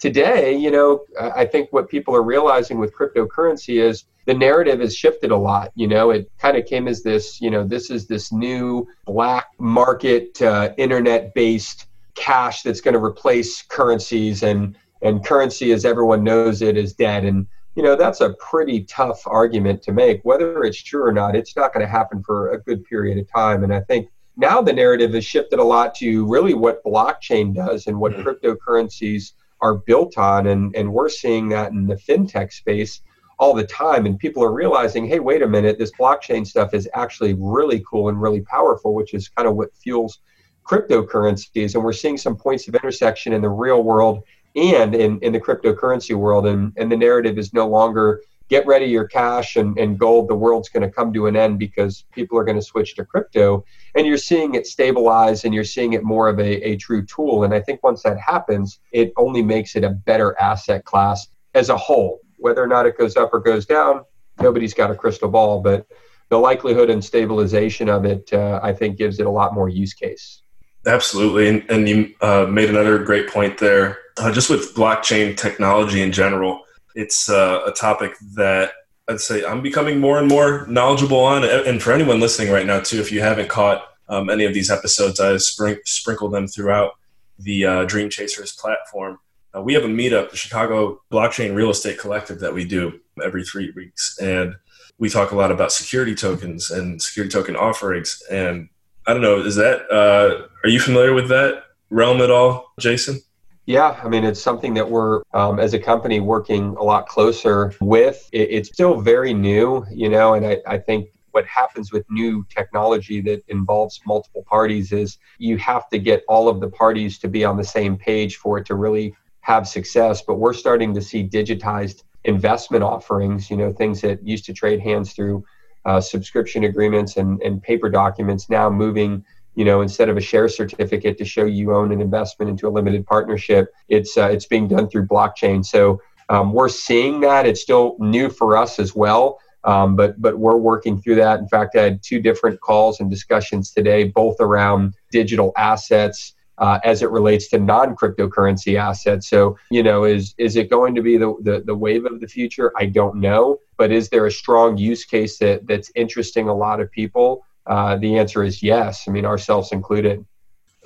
Today, 0.00 0.56
you 0.56 0.70
know, 0.70 1.04
I 1.20 1.44
think 1.44 1.72
what 1.72 1.88
people 1.88 2.16
are 2.16 2.22
realizing 2.22 2.78
with 2.78 2.92
cryptocurrency 2.94 3.80
is 3.82 4.04
the 4.24 4.34
narrative 4.34 4.80
has 4.80 4.96
shifted 4.96 5.30
a 5.30 5.36
lot. 5.36 5.72
You 5.74 5.88
know, 5.88 6.10
it 6.10 6.30
kind 6.38 6.56
of 6.56 6.64
came 6.64 6.88
as 6.88 7.02
this, 7.02 7.40
you 7.40 7.50
know, 7.50 7.64
this 7.64 7.90
is 7.90 8.06
this 8.06 8.32
new 8.32 8.88
black 9.04 9.48
market, 9.58 10.40
uh, 10.40 10.72
internet 10.78 11.34
based 11.34 11.86
cash 12.20 12.62
that's 12.62 12.82
going 12.82 12.94
to 12.94 13.02
replace 13.02 13.62
currencies 13.62 14.42
and 14.42 14.76
and 15.02 15.24
currency 15.24 15.72
as 15.72 15.86
everyone 15.86 16.22
knows 16.22 16.60
it 16.60 16.76
is 16.76 16.92
dead. 16.92 17.24
And 17.24 17.46
you 17.74 17.82
know 17.82 17.96
that's 17.96 18.20
a 18.20 18.34
pretty 18.34 18.84
tough 18.84 19.22
argument 19.26 19.82
to 19.84 19.92
make. 19.92 20.20
Whether 20.22 20.62
it's 20.62 20.82
true 20.82 21.02
or 21.02 21.12
not 21.12 21.34
it's 21.34 21.56
not 21.56 21.72
going 21.72 21.84
to 21.84 21.90
happen 21.90 22.22
for 22.22 22.52
a 22.52 22.60
good 22.60 22.84
period 22.84 23.18
of 23.18 23.26
time. 23.32 23.64
And 23.64 23.74
i 23.74 23.80
think 23.80 24.08
now 24.36 24.60
the 24.60 24.72
narrative 24.72 25.14
has 25.14 25.24
shifted 25.24 25.58
a 25.58 25.64
lot 25.64 25.94
to 25.96 26.26
really 26.26 26.54
what 26.54 26.84
blockchain 26.84 27.54
does 27.54 27.86
and 27.86 27.98
what 27.98 28.12
mm-hmm. 28.12 28.28
cryptocurrencies 28.28 29.32
are 29.62 29.74
built 29.74 30.18
on. 30.18 30.46
And 30.46 30.76
and 30.76 30.92
we're 30.92 31.08
seeing 31.08 31.48
that 31.48 31.72
in 31.72 31.86
the 31.86 31.96
fintech 31.96 32.52
space 32.52 33.00
all 33.38 33.54
the 33.54 33.66
time. 33.66 34.04
And 34.04 34.18
people 34.18 34.44
are 34.44 34.52
realizing 34.52 35.06
hey 35.06 35.20
wait 35.20 35.40
a 35.40 35.48
minute 35.48 35.78
this 35.78 35.92
blockchain 35.92 36.46
stuff 36.46 36.74
is 36.74 36.86
actually 36.94 37.34
really 37.38 37.82
cool 37.90 38.10
and 38.10 38.20
really 38.20 38.42
powerful 38.42 38.94
which 38.94 39.14
is 39.14 39.30
kind 39.30 39.48
of 39.48 39.56
what 39.56 39.74
fuels 39.74 40.18
cryptocurrencies, 40.64 41.74
and 41.74 41.84
we're 41.84 41.92
seeing 41.92 42.16
some 42.16 42.36
points 42.36 42.68
of 42.68 42.74
intersection 42.74 43.32
in 43.32 43.42
the 43.42 43.48
real 43.48 43.82
world 43.82 44.24
and 44.56 44.94
in, 44.94 45.18
in 45.20 45.32
the 45.32 45.40
cryptocurrency 45.40 46.14
world. 46.14 46.46
And, 46.46 46.72
and 46.76 46.90
the 46.90 46.96
narrative 46.96 47.38
is 47.38 47.52
no 47.52 47.68
longer 47.68 48.22
get 48.50 48.66
ready 48.66 48.86
your 48.86 49.06
cash 49.06 49.54
and, 49.54 49.78
and 49.78 49.98
gold, 49.98 50.28
the 50.28 50.34
world's 50.34 50.68
going 50.68 50.82
to 50.82 50.90
come 50.90 51.12
to 51.12 51.28
an 51.28 51.36
end 51.36 51.58
because 51.58 52.04
people 52.12 52.36
are 52.36 52.44
going 52.44 52.58
to 52.58 52.62
switch 52.62 52.96
to 52.96 53.04
crypto. 53.04 53.64
And 53.94 54.06
you're 54.06 54.18
seeing 54.18 54.56
it 54.56 54.66
stabilize 54.66 55.44
and 55.44 55.54
you're 55.54 55.62
seeing 55.62 55.92
it 55.92 56.02
more 56.02 56.28
of 56.28 56.40
a, 56.40 56.68
a 56.68 56.76
true 56.76 57.06
tool. 57.06 57.44
And 57.44 57.54
I 57.54 57.60
think 57.60 57.82
once 57.84 58.02
that 58.02 58.18
happens, 58.18 58.80
it 58.90 59.12
only 59.16 59.42
makes 59.42 59.76
it 59.76 59.84
a 59.84 59.90
better 59.90 60.38
asset 60.38 60.84
class 60.84 61.28
as 61.54 61.68
a 61.68 61.76
whole. 61.76 62.20
Whether 62.38 62.62
or 62.62 62.66
not 62.66 62.86
it 62.86 62.98
goes 62.98 63.16
up 63.16 63.30
or 63.32 63.38
goes 63.38 63.66
down, 63.66 64.04
nobody's 64.40 64.74
got 64.74 64.90
a 64.90 64.96
crystal 64.96 65.28
ball, 65.28 65.60
but 65.60 65.86
the 66.28 66.38
likelihood 66.38 66.90
and 66.90 67.04
stabilization 67.04 67.88
of 67.88 68.04
it, 68.04 68.32
uh, 68.32 68.58
I 68.62 68.72
think, 68.72 68.98
gives 68.98 69.20
it 69.20 69.26
a 69.26 69.30
lot 69.30 69.54
more 69.54 69.68
use 69.68 69.94
case. 69.94 70.42
Absolutely, 70.86 71.48
and, 71.48 71.70
and 71.70 71.88
you 71.88 72.14
uh, 72.22 72.46
made 72.48 72.70
another 72.70 72.98
great 72.98 73.28
point 73.28 73.58
there. 73.58 73.98
Uh, 74.16 74.32
just 74.32 74.48
with 74.48 74.74
blockchain 74.74 75.36
technology 75.36 76.02
in 76.02 76.10
general, 76.10 76.62
it's 76.94 77.28
uh, 77.28 77.62
a 77.66 77.72
topic 77.72 78.14
that 78.34 78.72
I'd 79.08 79.20
say 79.20 79.44
I'm 79.44 79.62
becoming 79.62 80.00
more 80.00 80.18
and 80.18 80.28
more 80.28 80.66
knowledgeable 80.68 81.20
on. 81.20 81.44
And 81.44 81.82
for 81.82 81.92
anyone 81.92 82.20
listening 82.20 82.52
right 82.52 82.66
now, 82.66 82.80
too, 82.80 83.00
if 83.00 83.12
you 83.12 83.20
haven't 83.20 83.48
caught 83.48 83.84
um, 84.08 84.30
any 84.30 84.44
of 84.44 84.54
these 84.54 84.70
episodes, 84.70 85.20
I 85.20 85.36
sprinkle 85.36 86.28
them 86.28 86.46
throughout 86.46 86.92
the 87.38 87.66
uh, 87.66 87.84
Dream 87.84 88.08
Chasers 88.08 88.52
platform. 88.52 89.18
Uh, 89.54 89.60
we 89.62 89.74
have 89.74 89.84
a 89.84 89.88
meetup, 89.88 90.30
the 90.30 90.36
Chicago 90.36 91.00
Blockchain 91.10 91.54
Real 91.54 91.70
Estate 91.70 91.98
Collective, 91.98 92.38
that 92.40 92.54
we 92.54 92.64
do 92.64 93.00
every 93.22 93.44
three 93.44 93.72
weeks, 93.74 94.16
and 94.20 94.54
we 94.98 95.08
talk 95.08 95.32
a 95.32 95.36
lot 95.36 95.50
about 95.50 95.72
security 95.72 96.14
tokens 96.14 96.70
and 96.70 97.02
security 97.02 97.32
token 97.32 97.56
offerings. 97.56 98.22
And 98.30 98.68
I 99.06 99.12
don't 99.12 99.22
know. 99.22 99.38
Is 99.40 99.56
that 99.56 99.90
uh, 99.90 100.46
are 100.64 100.68
you 100.68 100.80
familiar 100.80 101.14
with 101.14 101.28
that 101.28 101.64
realm 101.90 102.20
at 102.20 102.30
all, 102.30 102.72
Jason? 102.78 103.20
Yeah, 103.66 104.00
I 104.02 104.08
mean, 104.08 104.24
it's 104.24 104.42
something 104.42 104.74
that 104.74 104.90
we're, 104.90 105.22
um, 105.32 105.60
as 105.60 105.74
a 105.74 105.78
company, 105.78 106.18
working 106.18 106.74
a 106.76 106.82
lot 106.82 107.06
closer 107.06 107.72
with. 107.80 108.28
It, 108.32 108.48
it's 108.50 108.68
still 108.68 109.00
very 109.00 109.32
new, 109.32 109.84
you 109.92 110.08
know, 110.08 110.34
and 110.34 110.44
I, 110.44 110.58
I 110.66 110.78
think 110.78 111.10
what 111.32 111.46
happens 111.46 111.92
with 111.92 112.04
new 112.10 112.44
technology 112.48 113.20
that 113.20 113.44
involves 113.48 114.00
multiple 114.04 114.44
parties 114.48 114.92
is 114.92 115.18
you 115.38 115.56
have 115.58 115.88
to 115.90 115.98
get 115.98 116.24
all 116.26 116.48
of 116.48 116.60
the 116.60 116.68
parties 116.68 117.18
to 117.20 117.28
be 117.28 117.44
on 117.44 117.56
the 117.56 117.64
same 117.64 117.96
page 117.96 118.36
for 118.36 118.58
it 118.58 118.66
to 118.66 118.74
really 118.74 119.14
have 119.42 119.68
success. 119.68 120.22
But 120.22 120.36
we're 120.36 120.52
starting 120.52 120.92
to 120.94 121.02
see 121.02 121.28
digitized 121.28 122.02
investment 122.24 122.82
offerings, 122.82 123.50
you 123.50 123.56
know, 123.56 123.72
things 123.72 124.00
that 124.00 124.26
used 124.26 124.46
to 124.46 124.52
trade 124.52 124.80
hands 124.80 125.12
through 125.12 125.44
uh, 125.84 126.00
subscription 126.00 126.64
agreements 126.64 127.16
and, 127.16 127.40
and 127.42 127.62
paper 127.62 127.88
documents 127.88 128.48
now 128.50 128.68
moving 128.68 129.24
you 129.54 129.64
know 129.64 129.80
instead 129.80 130.08
of 130.08 130.16
a 130.16 130.20
share 130.20 130.48
certificate 130.48 131.18
to 131.18 131.24
show 131.24 131.44
you 131.44 131.74
own 131.74 131.92
an 131.92 132.00
investment 132.00 132.50
into 132.50 132.68
a 132.68 132.70
limited 132.70 133.06
partnership 133.06 133.74
it's 133.88 134.16
uh, 134.16 134.28
it's 134.28 134.46
being 134.46 134.68
done 134.68 134.88
through 134.88 135.06
blockchain. 135.06 135.64
So 135.64 136.00
um, 136.28 136.52
we're 136.52 136.68
seeing 136.68 137.20
that. 137.22 137.44
It's 137.44 137.60
still 137.60 137.96
new 137.98 138.30
for 138.30 138.56
us 138.56 138.78
as 138.78 138.94
well 138.94 139.40
um, 139.64 139.96
but 139.96 140.20
but 140.20 140.38
we're 140.38 140.56
working 140.56 141.00
through 141.00 141.16
that. 141.16 141.40
In 141.40 141.48
fact 141.48 141.76
i 141.76 141.82
had 141.82 142.02
two 142.02 142.20
different 142.20 142.60
calls 142.60 143.00
and 143.00 143.10
discussions 143.10 143.72
today 143.72 144.04
both 144.04 144.36
around 144.40 144.94
digital 145.10 145.52
assets 145.56 146.34
uh, 146.60 146.78
as 146.84 147.02
it 147.02 147.10
relates 147.10 147.48
to 147.48 147.58
non-cryptocurrency 147.58 148.78
assets. 148.78 149.28
So, 149.28 149.58
you 149.70 149.82
know, 149.82 150.04
is 150.04 150.34
is 150.38 150.56
it 150.56 150.70
going 150.70 150.94
to 150.94 151.02
be 151.02 151.16
the, 151.16 151.34
the, 151.42 151.62
the 151.64 151.74
wave 151.74 152.04
of 152.04 152.20
the 152.20 152.28
future? 152.28 152.70
I 152.76 152.86
don't 152.86 153.16
know, 153.16 153.58
but 153.76 153.90
is 153.90 154.10
there 154.10 154.26
a 154.26 154.30
strong 154.30 154.76
use 154.76 155.04
case 155.04 155.38
that 155.38 155.66
that's 155.66 155.90
interesting 155.94 156.48
a 156.48 156.54
lot 156.54 156.80
of 156.80 156.90
people? 156.92 157.44
Uh, 157.66 157.96
the 157.96 158.18
answer 158.18 158.44
is 158.44 158.62
yes. 158.62 159.04
I 159.08 159.10
mean, 159.10 159.24
ourselves 159.24 159.72
included. 159.72 160.24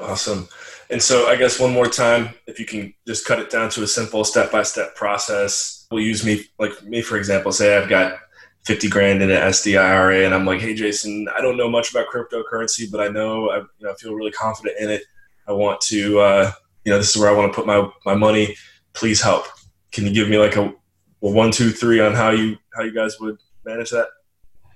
Awesome. 0.01 0.49
And 0.91 1.03
so, 1.03 1.29
I 1.29 1.37
guess 1.37 1.59
one 1.59 1.73
more 1.73 1.87
time, 1.87 2.31
if 2.47 2.59
you 2.59 2.67
can 2.67 2.95
just 3.07 3.27
cut 3.27 3.39
it 3.39 3.51
down 3.51 3.71
to 3.71 3.83
a 3.83 3.87
simple 3.87 4.25
step-by-step 4.25 4.95
process. 4.95 5.87
We'll 5.91 6.03
use 6.03 6.25
me, 6.25 6.45
like 6.59 6.83
me 6.85 7.03
for 7.03 7.17
example. 7.17 7.53
Say 7.53 7.77
I've 7.77 7.89
got 7.89 8.19
50 8.67 8.89
grand 8.89 9.23
in 9.23 9.31
an 9.31 9.37
SDIRA 9.37 10.25
and 10.25 10.35
I'm 10.35 10.47
like, 10.47 10.61
hey, 10.61 10.75
Jason, 10.75 11.29
I 11.37 11.41
don't 11.41 11.57
know 11.57 11.69
much 11.69 11.91
about 11.91 12.07
cryptocurrency, 12.09 12.91
but 12.91 13.01
I 13.01 13.09
know 13.09 13.51
I, 13.51 13.59
you 13.59 13.67
know, 13.87 13.95
feel 13.95 14.15
really 14.15 14.33
confident 14.33 14.77
in 14.81 14.91
it. 14.91 15.03
I 15.47 15.53
want 15.53 15.81
to, 15.83 16.21
uh, 16.21 16.53
you 16.85 16.93
know, 16.93 16.99
this 16.99 17.15
is 17.15 17.21
where 17.21 17.31
I 17.31 17.33
want 17.33 17.53
to 17.53 17.57
put 17.57 17.67
my, 17.67 17.89
my 18.05 18.15
money. 18.15 18.57
please 18.93 19.21
help. 19.21 19.47
Can 19.93 20.07
you 20.07 20.13
give 20.13 20.29
me 20.29 20.39
like 20.39 20.57
a, 20.57 20.63
a 20.63 20.73
one, 21.21 21.51
two, 21.51 21.71
three 21.71 22.01
on 22.01 22.15
how 22.15 22.31
you 22.31 22.57
how 22.75 22.83
you 22.83 22.93
guys 22.93 23.19
would 23.21 23.39
manage 23.65 23.91
that? 23.91 24.09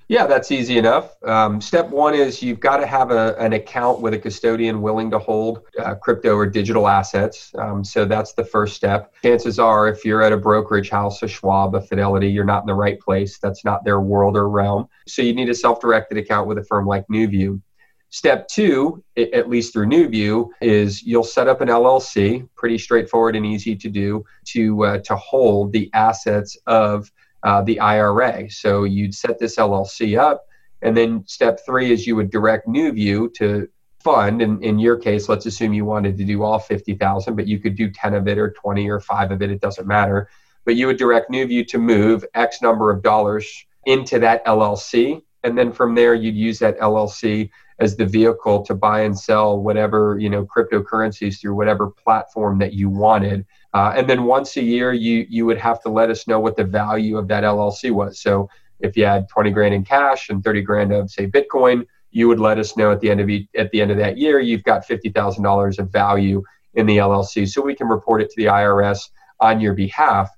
Yeah, 0.08 0.26
that's 0.26 0.50
easy 0.50 0.78
enough. 0.78 1.22
Um, 1.22 1.60
step 1.60 1.90
one 1.90 2.14
is 2.14 2.42
you've 2.42 2.60
got 2.60 2.78
to 2.78 2.86
have 2.86 3.10
a, 3.10 3.36
an 3.38 3.52
account 3.52 4.00
with 4.00 4.14
a 4.14 4.18
custodian 4.18 4.80
willing 4.80 5.10
to 5.10 5.18
hold 5.18 5.64
uh, 5.78 5.96
crypto 5.96 6.34
or 6.34 6.46
digital 6.46 6.88
assets. 6.88 7.52
Um, 7.58 7.84
so 7.84 8.06
that's 8.06 8.32
the 8.32 8.44
first 8.44 8.74
step. 8.74 9.12
Chances 9.22 9.58
are, 9.58 9.86
if 9.86 10.06
you're 10.06 10.22
at 10.22 10.32
a 10.32 10.36
brokerage 10.38 10.88
house, 10.88 11.22
a 11.22 11.28
Schwab, 11.28 11.74
a 11.74 11.82
Fidelity, 11.82 12.30
you're 12.30 12.46
not 12.46 12.62
in 12.62 12.66
the 12.66 12.74
right 12.74 12.98
place. 12.98 13.38
That's 13.38 13.66
not 13.66 13.84
their 13.84 14.00
world 14.00 14.34
or 14.34 14.48
realm. 14.48 14.88
So 15.06 15.20
you 15.20 15.34
need 15.34 15.50
a 15.50 15.54
self 15.54 15.78
directed 15.78 16.16
account 16.16 16.48
with 16.48 16.56
a 16.56 16.64
firm 16.64 16.86
like 16.86 17.06
NuView. 17.08 17.60
Step 18.10 18.48
two, 18.48 19.04
at 19.18 19.50
least 19.50 19.72
through 19.72 19.86
NuView, 19.86 20.48
is 20.62 21.02
you'll 21.02 21.22
set 21.22 21.46
up 21.46 21.60
an 21.60 21.68
LLC, 21.68 22.48
pretty 22.56 22.78
straightforward 22.78 23.36
and 23.36 23.44
easy 23.44 23.76
to 23.76 23.88
do, 23.90 24.24
to 24.46 24.84
uh, 24.84 24.98
to 25.00 25.14
hold 25.16 25.72
the 25.72 25.90
assets 25.92 26.56
of 26.66 27.12
uh, 27.42 27.60
the 27.62 27.78
IRA. 27.78 28.50
So 28.50 28.84
you'd 28.84 29.14
set 29.14 29.38
this 29.38 29.56
LLC 29.56 30.18
up, 30.18 30.46
and 30.80 30.96
then 30.96 31.24
step 31.26 31.60
three 31.66 31.92
is 31.92 32.06
you 32.06 32.16
would 32.16 32.30
direct 32.30 32.66
NuView 32.66 33.34
to 33.34 33.68
fund. 34.00 34.40
And 34.40 34.62
in 34.64 34.78
your 34.78 34.96
case, 34.96 35.28
let's 35.28 35.44
assume 35.44 35.74
you 35.74 35.84
wanted 35.84 36.16
to 36.16 36.24
do 36.24 36.42
all 36.42 36.58
50,000, 36.58 37.36
but 37.36 37.46
you 37.46 37.58
could 37.58 37.76
do 37.76 37.90
10 37.90 38.14
of 38.14 38.26
it 38.26 38.38
or 38.38 38.52
20 38.52 38.88
or 38.88 39.00
five 39.00 39.30
of 39.30 39.42
it. 39.42 39.50
It 39.50 39.60
doesn't 39.60 39.86
matter. 39.86 40.30
But 40.64 40.76
you 40.76 40.86
would 40.86 40.98
direct 40.98 41.30
NuView 41.30 41.66
to 41.68 41.78
move 41.78 42.24
X 42.34 42.62
number 42.62 42.90
of 42.90 43.02
dollars 43.02 43.66
into 43.86 44.18
that 44.20 44.44
LLC. 44.46 45.22
And 45.44 45.56
then 45.56 45.72
from 45.72 45.94
there, 45.94 46.14
you'd 46.14 46.36
use 46.36 46.58
that 46.60 46.78
LLC 46.78 47.50
as 47.80 47.96
the 47.96 48.06
vehicle 48.06 48.62
to 48.62 48.74
buy 48.74 49.02
and 49.02 49.18
sell 49.18 49.60
whatever, 49.60 50.18
you 50.18 50.28
know, 50.28 50.44
cryptocurrencies 50.44 51.40
through 51.40 51.54
whatever 51.54 51.90
platform 51.90 52.58
that 52.58 52.72
you 52.72 52.88
wanted 52.88 53.46
uh, 53.74 53.92
and 53.96 54.08
then 54.08 54.24
once 54.24 54.56
a 54.56 54.62
year, 54.62 54.92
you 54.92 55.26
you 55.28 55.44
would 55.46 55.58
have 55.58 55.82
to 55.82 55.88
let 55.88 56.10
us 56.10 56.26
know 56.26 56.40
what 56.40 56.56
the 56.56 56.64
value 56.64 57.18
of 57.18 57.28
that 57.28 57.44
LLC 57.44 57.90
was. 57.90 58.20
So 58.20 58.48
if 58.80 58.96
you 58.96 59.04
had 59.04 59.28
20 59.28 59.50
grand 59.50 59.74
in 59.74 59.84
cash 59.84 60.30
and 60.30 60.42
30 60.42 60.62
grand 60.62 60.92
of 60.92 61.10
say 61.10 61.26
Bitcoin, 61.26 61.86
you 62.10 62.28
would 62.28 62.40
let 62.40 62.58
us 62.58 62.76
know 62.76 62.90
at 62.90 63.00
the 63.00 63.10
end 63.10 63.20
of 63.20 63.28
at 63.56 63.70
the 63.70 63.80
end 63.80 63.90
of 63.90 63.98
that 63.98 64.16
year 64.16 64.40
you've 64.40 64.62
got 64.62 64.86
$50,000 64.86 65.78
of 65.78 65.90
value 65.90 66.42
in 66.74 66.86
the 66.86 66.98
LLC, 66.98 67.48
so 67.48 67.60
we 67.60 67.74
can 67.74 67.88
report 67.88 68.22
it 68.22 68.30
to 68.30 68.36
the 68.36 68.46
IRS 68.46 69.10
on 69.40 69.60
your 69.60 69.74
behalf. 69.74 70.30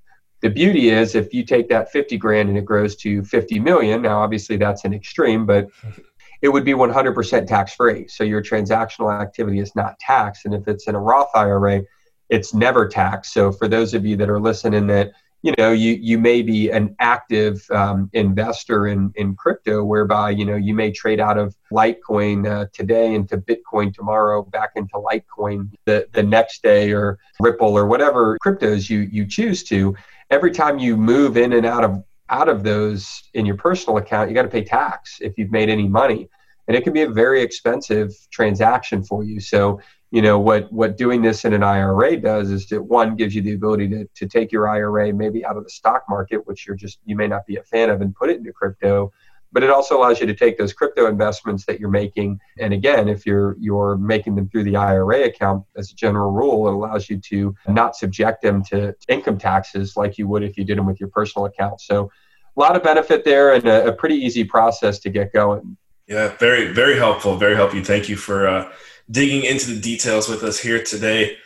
The 0.42 0.50
beauty 0.50 0.88
is 0.88 1.14
if 1.14 1.35
you 1.35 1.44
take 1.44 1.68
that 1.68 1.92
50 1.92 2.16
grand 2.16 2.48
and 2.48 2.57
it 2.57 2.64
grows 2.64 2.96
to 2.96 3.22
50 3.22 3.61
million. 3.61 4.03
Now, 4.03 4.20
obviously 4.20 4.57
that's 4.57 4.85
an 4.85 4.94
extreme, 4.94 5.44
but 5.44 5.68
it 6.42 6.48
would 6.48 6.64
be 6.64 6.72
100% 6.72 7.46
tax 7.46 7.74
free. 7.74 8.09
So 8.09 8.24
your 8.24 8.42
transactional 8.42 9.18
activity 9.20 9.61
is 9.61 9.74
not 9.76 9.98
taxed, 9.98 10.46
and 10.46 10.55
if 10.55 10.66
it's 10.68 10.88
in 10.88 10.94
a 10.94 11.00
Roth 11.00 11.31
IRA 11.35 11.83
it's 12.31 12.55
never 12.55 12.88
taxed. 12.88 13.35
So 13.35 13.53
for 13.53 13.68
those 13.68 13.92
of 13.92 14.07
you 14.07 14.16
that 14.16 14.31
are 14.31 14.40
listening, 14.40 14.87
that 14.87 15.12
you 15.42 15.55
know 15.59 15.72
you 15.72 15.94
you 15.94 16.18
may 16.18 16.42
be 16.42 16.70
an 16.70 16.94
active 17.00 17.66
um, 17.70 18.09
investor 18.12 18.87
in 18.87 19.12
in 19.16 19.35
crypto, 19.35 19.83
whereby 19.85 20.31
you 20.31 20.44
know 20.44 20.57
you 20.57 20.74
may 20.74 20.92
trade 20.92 21.20
out 21.20 21.38
of 21.38 21.57
Litecoin 21.72 22.46
uh, 22.46 22.66
today 22.72 23.14
into 23.14 23.37
Bitcoin 23.37 23.92
tomorrow, 23.92 24.42
back 24.42 24.70
into 24.76 24.94
Litecoin 24.94 25.70
the 25.85 26.09
the 26.12 26.22
next 26.22 26.62
day, 26.62 26.92
or 26.92 27.18
Ripple 27.40 27.76
or 27.76 27.87
whatever 27.87 28.38
cryptos 28.44 28.88
you 28.88 29.00
you 29.00 29.26
choose 29.26 29.64
to. 29.64 29.96
Every 30.31 30.53
time 30.53 30.79
you 30.79 30.96
move 30.96 31.37
in 31.37 31.53
and 31.55 31.66
out 31.66 31.83
of 31.83 32.05
out 32.31 32.49
of 32.49 32.62
those 32.62 33.25
in 33.35 33.45
your 33.45 33.57
personal 33.57 33.99
account, 33.99 34.31
you 34.31 34.35
got 34.35 34.43
to 34.43 34.49
pay 34.49 34.64
tax 34.64 35.19
if 35.21 35.37
you've 35.37 35.51
made 35.51 35.69
any 35.69 35.88
money, 35.88 36.29
and 36.69 36.77
it 36.77 36.85
can 36.85 36.93
be 36.93 37.03
a 37.03 37.11
very 37.11 37.43
expensive 37.43 38.14
transaction 38.31 39.03
for 39.03 39.25
you. 39.25 39.40
So 39.40 39.81
you 40.11 40.23
know 40.23 40.38
what 40.38 40.73
what 40.73 40.97
doing 40.97 41.23
this 41.23 41.45
in 41.45 41.53
an 41.53 41.62
IRA 41.62 42.16
does 42.16 42.51
is 42.51 42.66
that 42.69 42.83
one 42.83 43.14
gives 43.16 43.35
you 43.35 43.43
the 43.43 43.55
ability 43.55 43.88
to, 43.88 44.07
to 44.07 44.27
take 44.27 44.51
your 44.51 44.69
IRA 44.69 45.12
maybe 45.12 45.45
out 45.45 45.57
of 45.57 45.64
the 45.64 45.71
stock 45.71 46.05
market, 46.09 46.47
which 46.47 46.66
you're 46.66 46.77
just 46.77 46.99
you 47.05 47.16
may 47.16 47.29
not 47.29 47.47
be 47.47 47.57
a 47.57 47.62
fan 47.62 47.90
of, 47.90 48.01
and 48.01 48.14
put 48.14 48.31
it 48.31 48.38
into 48.38 48.53
crypto. 48.53 49.12
But 49.53 49.64
it 49.64 49.71
also 49.71 49.99
allows 49.99 50.21
you 50.21 50.29
to 50.29 50.35
take 50.35 50.59
those 50.59 50.73
crypto 50.73 51.07
investments 51.07 51.64
that 51.66 51.81
you're 51.81 51.90
making, 51.90 52.40
and 52.61 52.73
again, 52.73 53.09
if 53.09 53.27
you're 53.27 53.57
you're 53.59 53.97
making 53.97 54.37
them 54.37 54.49
through 54.49 54.64
the 54.64 54.77
IRA 54.77 55.25
account, 55.25 55.64
as 55.77 55.90
a 55.90 55.95
general 55.95 56.31
rule, 56.31 56.69
it 56.69 56.75
allows 56.75 57.11
you 57.11 57.19
to 57.19 57.55
not 57.69 57.97
subject 57.97 58.43
them 58.43 58.64
to 58.66 58.95
income 59.09 59.38
taxes 59.38 59.97
like 59.97 60.19
you 60.19 60.29
would 60.29 60.45
if 60.45 60.57
you 60.57 60.64
did 60.64 60.79
them 60.79 60.87
with 60.87 61.01
your 61.01 61.09
personal 61.09 61.47
account. 61.47 61.81
So, 61.81 62.11
a 62.56 62.60
lot 62.60 62.76
of 62.76 62.82
benefit 62.82 63.24
there, 63.24 63.54
and 63.54 63.66
a, 63.66 63.88
a 63.88 63.92
pretty 63.92 64.16
easy 64.16 64.44
process 64.44 64.98
to 65.00 65.10
get 65.10 65.32
going. 65.32 65.76
Yeah, 66.06 66.36
very 66.38 66.72
very 66.72 66.96
helpful. 66.96 67.36
Very 67.36 67.54
helpful. 67.54 67.82
Thank 67.84 68.08
you 68.08 68.16
for. 68.16 68.48
Uh 68.48 68.72
digging 69.10 69.44
into 69.44 69.74
the 69.74 69.80
details 69.80 70.28
with 70.28 70.42
us 70.42 70.58
here 70.58 70.82
today. 70.82 71.36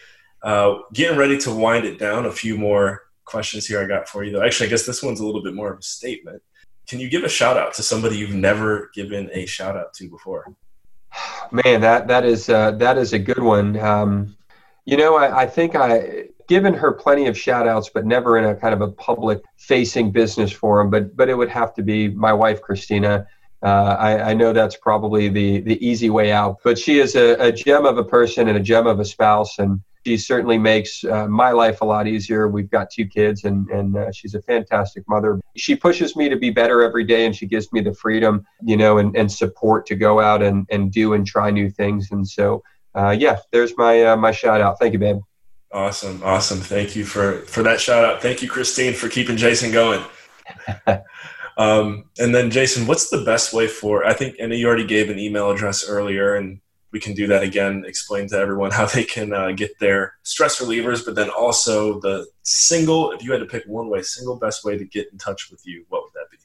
Uh, 0.43 0.79
getting 0.93 1.17
ready 1.17 1.39
to 1.39 1.51
wind 1.51 1.87
it 1.87 1.99
down. 1.99 2.27
A 2.27 2.33
few 2.33 2.57
more 2.59 3.03
questions 3.25 3.67
here 3.67 3.83
I 3.83 3.87
got 3.87 4.09
for 4.09 4.25
you, 4.25 4.33
though. 4.33 4.43
Actually, 4.43 4.67
I 4.67 4.71
guess 4.71 4.85
this 4.85 5.03
one's 5.03 5.21
a 5.21 5.27
little 5.27 5.43
bit 5.43 5.55
more 5.55 5.73
of 5.73 5.79
a 5.79 5.83
statement. 5.83 6.43
Can 6.87 7.01
you 7.01 7.09
give 7.09 7.25
a 7.25 7.29
shout 7.29 7.57
out 7.57 7.73
to 7.75 7.83
somebody 7.83 8.19
you've 8.19 8.35
never 8.35 8.91
given 8.95 9.31
a 9.33 9.47
shout 9.47 9.77
out 9.77 9.95
to 9.95 10.11
before? 10.11 10.55
Man, 11.51 11.81
that 11.81 12.09
that 12.09 12.25
is 12.25 12.51
uh, 12.51 12.73
that 12.73 12.99
is 12.99 13.13
a 13.15 13.19
good 13.19 13.43
one. 13.43 13.79
Um, 13.79 14.37
you 14.85 14.97
know, 14.99 15.17
I, 15.17 15.43
I 15.43 15.47
think 15.47 15.77
I 15.77 16.29
given 16.49 16.75
her 16.75 16.93
plenty 16.93 17.27
of 17.27 17.39
shout 17.39 17.67
outs, 17.67 17.91
but 17.93 18.05
never 18.05 18.39
in 18.39 18.45
a 18.45 18.55
kind 18.55 18.75
of 18.75 18.81
a 18.81 18.91
public 18.91 19.43
facing 19.57 20.13
business 20.13 20.53
forum. 20.53 20.91
But 20.91 21.17
but 21.17 21.29
it 21.29 21.35
would 21.35 21.51
have 21.51 21.75
to 21.75 21.83
be 21.83 22.09
my 22.09 22.33
wife, 22.33 22.61
Christina. 22.61 23.27
Uh, 23.63 23.97
I, 23.99 24.31
I, 24.31 24.35
know 24.35 24.53
that's 24.53 24.77
probably 24.77 25.31
the, 25.31 25.63
the 25.63 25.83
easy 25.83 26.11
way 26.11 26.31
out, 26.31 26.59
but 26.63 26.79
she 26.79 26.99
is 26.99 27.17
a, 27.17 27.33
a, 27.47 27.51
gem 27.51 27.87
of 27.87 27.97
a 27.97 28.05
person 28.05 28.47
and 28.47 28.59
a 28.59 28.61
gem 28.61 28.87
of 28.87 29.01
a 29.01 29.07
spouse, 29.07 29.59
and 29.59 29.81
she 30.05 30.19
certainly 30.19 30.59
makes 30.59 31.03
uh, 31.05 31.27
my 31.29 31.51
life 31.53 31.81
a 31.81 31.85
lot 31.87 32.07
easier. 32.07 32.47
We've 32.47 32.69
got 32.69 32.91
two 32.91 33.07
kids, 33.07 33.45
and, 33.45 33.67
and 33.71 33.97
uh, 33.97 34.13
she's 34.13 34.35
a 34.35 34.43
fantastic 34.43 35.05
mother. 35.09 35.41
She 35.57 35.77
pushes 35.77 36.15
me 36.15 36.29
to 36.29 36.37
be 36.37 36.51
better 36.51 36.83
every 36.83 37.05
day, 37.05 37.25
and 37.25 37.35
she 37.35 37.47
gives 37.47 37.73
me 37.73 37.81
the 37.81 37.95
freedom, 37.95 38.45
you 38.63 38.77
know, 38.77 38.99
and, 38.99 39.17
and 39.17 39.33
support 39.33 39.87
to 39.87 39.95
go 39.95 40.21
out 40.21 40.43
and, 40.43 40.67
and 40.71 40.93
do 40.93 41.15
and 41.15 41.27
try 41.27 41.51
new 41.51 41.71
things. 41.71 42.09
And 42.11 42.29
so, 42.29 42.63
uh, 42.95 43.17
yeah, 43.19 43.39
there's 43.51 43.77
my 43.79 44.05
uh, 44.05 44.17
my 44.17 44.31
shout 44.31 44.61
out. 44.61 44.79
Thank 44.79 44.93
you, 44.93 44.99
babe. 44.99 45.21
Awesome, 45.75 46.23
awesome. 46.23 46.61
Thank 46.61 46.95
you 46.95 47.05
for 47.05 47.41
for 47.41 47.65
that 47.65 47.81
shout 47.81 48.05
out. 48.05 48.23
Thank 48.23 48.43
you, 48.43 48.49
Christine, 48.49 48.95
for 48.95 49.09
keeping 49.09 49.37
Jason 49.37 49.73
going. 49.73 50.03
Um, 51.57 52.07
and 52.19 52.35
then, 52.35 52.51
Jason, 52.51 52.87
what's 52.87 53.11
the 53.11 53.25
best 53.25 53.53
way 53.53 53.69
for? 53.69 54.05
I 54.05 54.13
think, 54.13 54.35
and 54.41 54.53
you 54.53 54.67
already 54.67 54.87
gave 54.87 55.09
an 55.09 55.21
email 55.21 55.53
address 55.53 55.89
earlier, 55.89 56.35
and 56.35 56.61
we 56.91 56.99
can 56.99 57.15
do 57.15 57.29
that 57.29 57.45
again. 57.45 57.85
Explain 57.87 58.27
to 58.31 58.37
everyone 58.37 58.73
how 58.73 58.87
they 58.87 59.05
can 59.05 59.33
uh, 59.33 59.53
get 59.53 59.79
their 59.79 60.15
stress 60.25 60.61
relievers, 60.61 61.05
but 61.05 61.15
then 61.15 61.31
also 61.31 62.01
the 62.01 62.27
single. 62.43 63.13
If 63.13 63.23
you 63.23 63.31
had 63.31 63.39
to 63.39 63.47
pick 63.47 63.65
one 63.67 63.89
way, 63.89 64.03
single 64.03 64.37
best 64.37 64.65
way 64.65 64.77
to 64.77 64.85
get 64.85 65.13
in 65.13 65.19
touch 65.19 65.49
with 65.51 65.65
you, 65.65 65.85
what 65.91 66.03
would 66.03 66.13
that 66.15 66.29
be? 66.31 66.39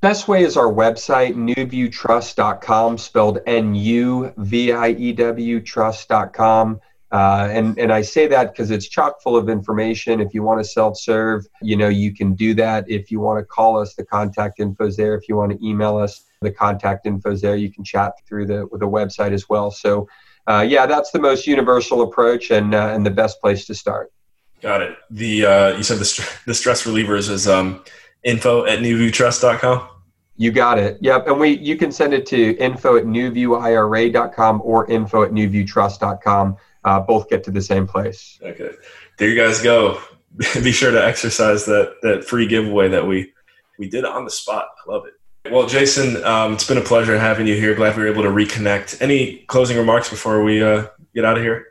Best 0.00 0.28
way 0.28 0.44
is 0.44 0.56
our 0.56 0.72
website, 0.72 1.34
nuviewtrust.com, 1.34 2.98
spelled 2.98 3.38
N 3.46 3.74
U 3.74 4.32
V 4.36 4.70
I 4.70 4.90
E 4.90 5.12
W 5.14 5.60
trust.com. 5.60 6.80
Uh, 7.14 7.48
and 7.52 7.78
and 7.78 7.92
I 7.92 8.02
say 8.02 8.26
that 8.26 8.50
because 8.50 8.72
it's 8.72 8.88
chock 8.88 9.22
full 9.22 9.36
of 9.36 9.48
information. 9.48 10.20
If 10.20 10.34
you 10.34 10.42
want 10.42 10.58
to 10.58 10.64
self-serve, 10.64 11.46
you 11.62 11.76
know 11.76 11.86
you 11.86 12.12
can 12.12 12.34
do 12.34 12.54
that. 12.54 12.90
If 12.90 13.08
you 13.08 13.20
want 13.20 13.38
to 13.38 13.44
call 13.44 13.78
us, 13.78 13.94
the 13.94 14.04
contact 14.04 14.58
info 14.58 14.86
is 14.86 14.96
there. 14.96 15.14
If 15.14 15.28
you 15.28 15.36
want 15.36 15.52
to 15.52 15.64
email 15.64 15.96
us, 15.96 16.24
the 16.42 16.50
contact 16.50 17.06
info 17.06 17.30
is 17.30 17.40
there. 17.40 17.54
You 17.54 17.70
can 17.70 17.84
chat 17.84 18.14
through 18.26 18.46
the 18.46 18.66
with 18.66 18.80
the 18.80 18.88
website 18.88 19.30
as 19.30 19.48
well. 19.48 19.70
So, 19.70 20.08
uh, 20.48 20.66
yeah, 20.68 20.86
that's 20.86 21.12
the 21.12 21.20
most 21.20 21.46
universal 21.46 22.02
approach 22.02 22.50
and 22.50 22.74
uh, 22.74 22.88
and 22.92 23.06
the 23.06 23.12
best 23.12 23.40
place 23.40 23.64
to 23.66 23.76
start. 23.76 24.12
Got 24.60 24.82
it. 24.82 24.98
The 25.08 25.46
uh, 25.46 25.76
you 25.76 25.84
said 25.84 25.98
the 25.98 26.04
st- 26.04 26.28
the 26.46 26.54
stress 26.54 26.82
relievers 26.82 27.30
is 27.30 27.46
um, 27.46 27.84
info 28.24 28.66
at 28.66 28.80
nuviewtrust.com. 28.80 29.88
You 30.36 30.50
got 30.50 30.80
it. 30.80 30.98
Yep. 31.00 31.28
And 31.28 31.38
we 31.38 31.58
you 31.58 31.76
can 31.76 31.92
send 31.92 32.12
it 32.12 32.26
to 32.26 32.56
info 32.56 32.96
at 32.96 33.04
nuviewira.com 33.04 34.62
or 34.64 34.90
info 34.90 35.22
at 35.22 35.30
nuviewtrust.com 35.30 36.56
uh, 36.84 37.00
both 37.00 37.28
get 37.28 37.44
to 37.44 37.50
the 37.50 37.62
same 37.62 37.86
place. 37.86 38.38
Okay, 38.42 38.70
there 39.18 39.28
you 39.28 39.36
guys 39.36 39.62
go. 39.62 40.00
Be 40.62 40.72
sure 40.72 40.90
to 40.90 41.04
exercise 41.04 41.64
that 41.66 41.96
that 42.02 42.24
free 42.24 42.46
giveaway 42.46 42.88
that 42.88 43.06
we 43.06 43.32
we 43.78 43.88
did 43.88 44.04
on 44.04 44.24
the 44.24 44.30
spot. 44.30 44.68
I 44.86 44.92
love 44.92 45.04
it. 45.06 45.14
Well, 45.52 45.66
Jason, 45.66 46.24
um, 46.24 46.54
it's 46.54 46.66
been 46.66 46.78
a 46.78 46.82
pleasure 46.82 47.18
having 47.18 47.46
you 47.46 47.54
here. 47.54 47.74
Glad 47.74 47.96
we 47.96 48.04
were 48.04 48.08
able 48.08 48.22
to 48.22 48.30
reconnect. 48.30 49.02
Any 49.02 49.38
closing 49.46 49.76
remarks 49.76 50.08
before 50.08 50.42
we 50.42 50.62
uh, 50.62 50.86
get 51.14 51.26
out 51.26 51.36
of 51.36 51.42
here? 51.42 51.66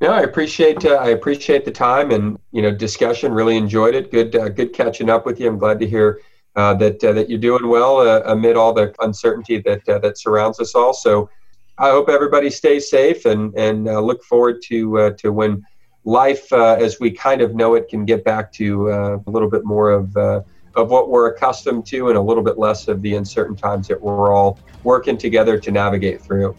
No, 0.00 0.12
I 0.12 0.22
appreciate 0.22 0.84
uh, 0.84 0.94
I 0.94 1.08
appreciate 1.08 1.64
the 1.64 1.70
time 1.70 2.10
and 2.10 2.38
you 2.50 2.62
know 2.62 2.72
discussion. 2.72 3.32
Really 3.32 3.56
enjoyed 3.56 3.94
it. 3.94 4.10
Good 4.10 4.34
uh, 4.34 4.48
good 4.48 4.72
catching 4.72 5.10
up 5.10 5.26
with 5.26 5.38
you. 5.38 5.48
I'm 5.48 5.58
glad 5.58 5.78
to 5.80 5.86
hear 5.86 6.20
uh, 6.56 6.74
that 6.74 7.02
uh, 7.04 7.12
that 7.12 7.30
you're 7.30 7.38
doing 7.38 7.68
well 7.68 7.98
uh, 7.98 8.20
amid 8.26 8.56
all 8.56 8.72
the 8.72 8.94
uncertainty 9.00 9.58
that 9.58 9.88
uh, 9.88 9.98
that 10.00 10.18
surrounds 10.18 10.60
us 10.60 10.74
all. 10.74 10.92
So 10.92 11.30
I 11.78 11.90
hope 11.90 12.08
everybody 12.08 12.50
stays 12.50 12.90
safe 12.90 13.24
and 13.24 13.54
and 13.56 13.88
uh, 13.88 14.00
look 14.00 14.22
forward 14.24 14.62
to 14.68 14.98
uh, 14.98 15.10
to 15.18 15.32
when 15.32 15.64
life 16.04 16.52
uh, 16.52 16.76
as 16.80 16.98
we 17.00 17.10
kind 17.10 17.40
of 17.40 17.54
know 17.54 17.74
it 17.74 17.88
can 17.88 18.04
get 18.04 18.24
back 18.24 18.52
to 18.52 18.90
uh, 18.90 19.18
a 19.26 19.30
little 19.30 19.48
bit 19.48 19.64
more 19.64 19.90
of 19.90 20.16
uh, 20.16 20.42
of 20.74 20.90
what 20.90 21.10
we're 21.10 21.28
accustomed 21.28 21.86
to 21.86 22.08
and 22.08 22.16
a 22.16 22.20
little 22.20 22.42
bit 22.42 22.58
less 22.58 22.88
of 22.88 23.02
the 23.02 23.14
uncertain 23.14 23.54
times 23.56 23.88
that 23.88 24.00
we're 24.00 24.34
all 24.34 24.58
working 24.84 25.16
together 25.16 25.58
to 25.58 25.70
navigate 25.70 26.20
through. 26.20 26.56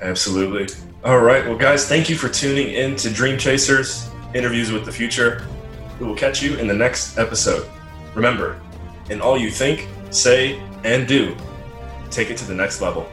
Absolutely. 0.00 0.66
All 1.04 1.20
right. 1.20 1.46
Well, 1.46 1.56
guys, 1.56 1.88
thank 1.88 2.08
you 2.08 2.16
for 2.16 2.28
tuning 2.28 2.72
in 2.72 2.96
to 2.96 3.10
Dream 3.10 3.38
Chasers. 3.38 4.10
interviews 4.34 4.70
with 4.70 4.84
the 4.84 4.92
future. 4.92 5.46
We 5.98 6.06
will 6.06 6.16
catch 6.16 6.42
you 6.42 6.56
in 6.58 6.66
the 6.66 6.74
next 6.74 7.18
episode. 7.18 7.68
Remember, 8.14 8.60
in 9.10 9.20
all 9.20 9.38
you 9.38 9.50
think, 9.50 9.88
say, 10.10 10.60
and 10.84 11.06
do, 11.08 11.34
take 12.10 12.30
it 12.30 12.36
to 12.38 12.44
the 12.44 12.54
next 12.54 12.80
level. 12.80 13.08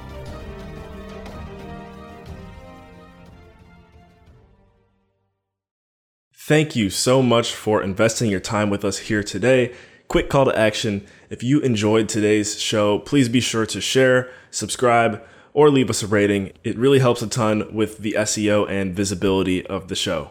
Thank 6.48 6.76
you 6.76 6.92
so 6.92 7.24
much 7.24 7.56
for 7.56 7.82
investing 7.82 8.30
your 8.30 8.40
time 8.40 8.70
with 8.70 8.86
us 8.86 9.00
here 9.00 9.24
today. 9.24 9.74
Quick 10.08 10.30
call 10.30 10.46
to 10.46 10.56
action. 10.56 11.04
If 11.32 11.42
you 11.42 11.60
enjoyed 11.62 12.08
today's 12.08 12.62
show, 12.62 13.00
please 13.00 13.28
be 13.28 13.40
sure 13.40 13.66
to 13.66 13.82
share, 13.82 14.30
subscribe, 14.52 15.24
or 15.54 15.72
leave 15.72 15.90
us 15.90 16.04
a 16.04 16.08
rating. 16.08 16.54
It 16.64 16.78
really 16.78 17.00
helps 17.00 17.24
a 17.24 17.28
ton 17.28 17.74
with 17.74 17.98
the 17.98 18.14
SEO 18.16 18.70
and 18.70 18.96
visibility 18.96 19.66
of 19.66 19.88
the 19.88 19.96
show. 19.96 20.30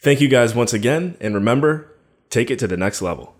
Thank 0.00 0.22
you 0.22 0.28
guys 0.28 0.54
once 0.54 0.72
again, 0.72 1.18
and 1.20 1.34
remember, 1.34 1.94
take 2.30 2.50
it 2.50 2.58
to 2.60 2.66
the 2.66 2.78
next 2.78 3.02
level. 3.02 3.35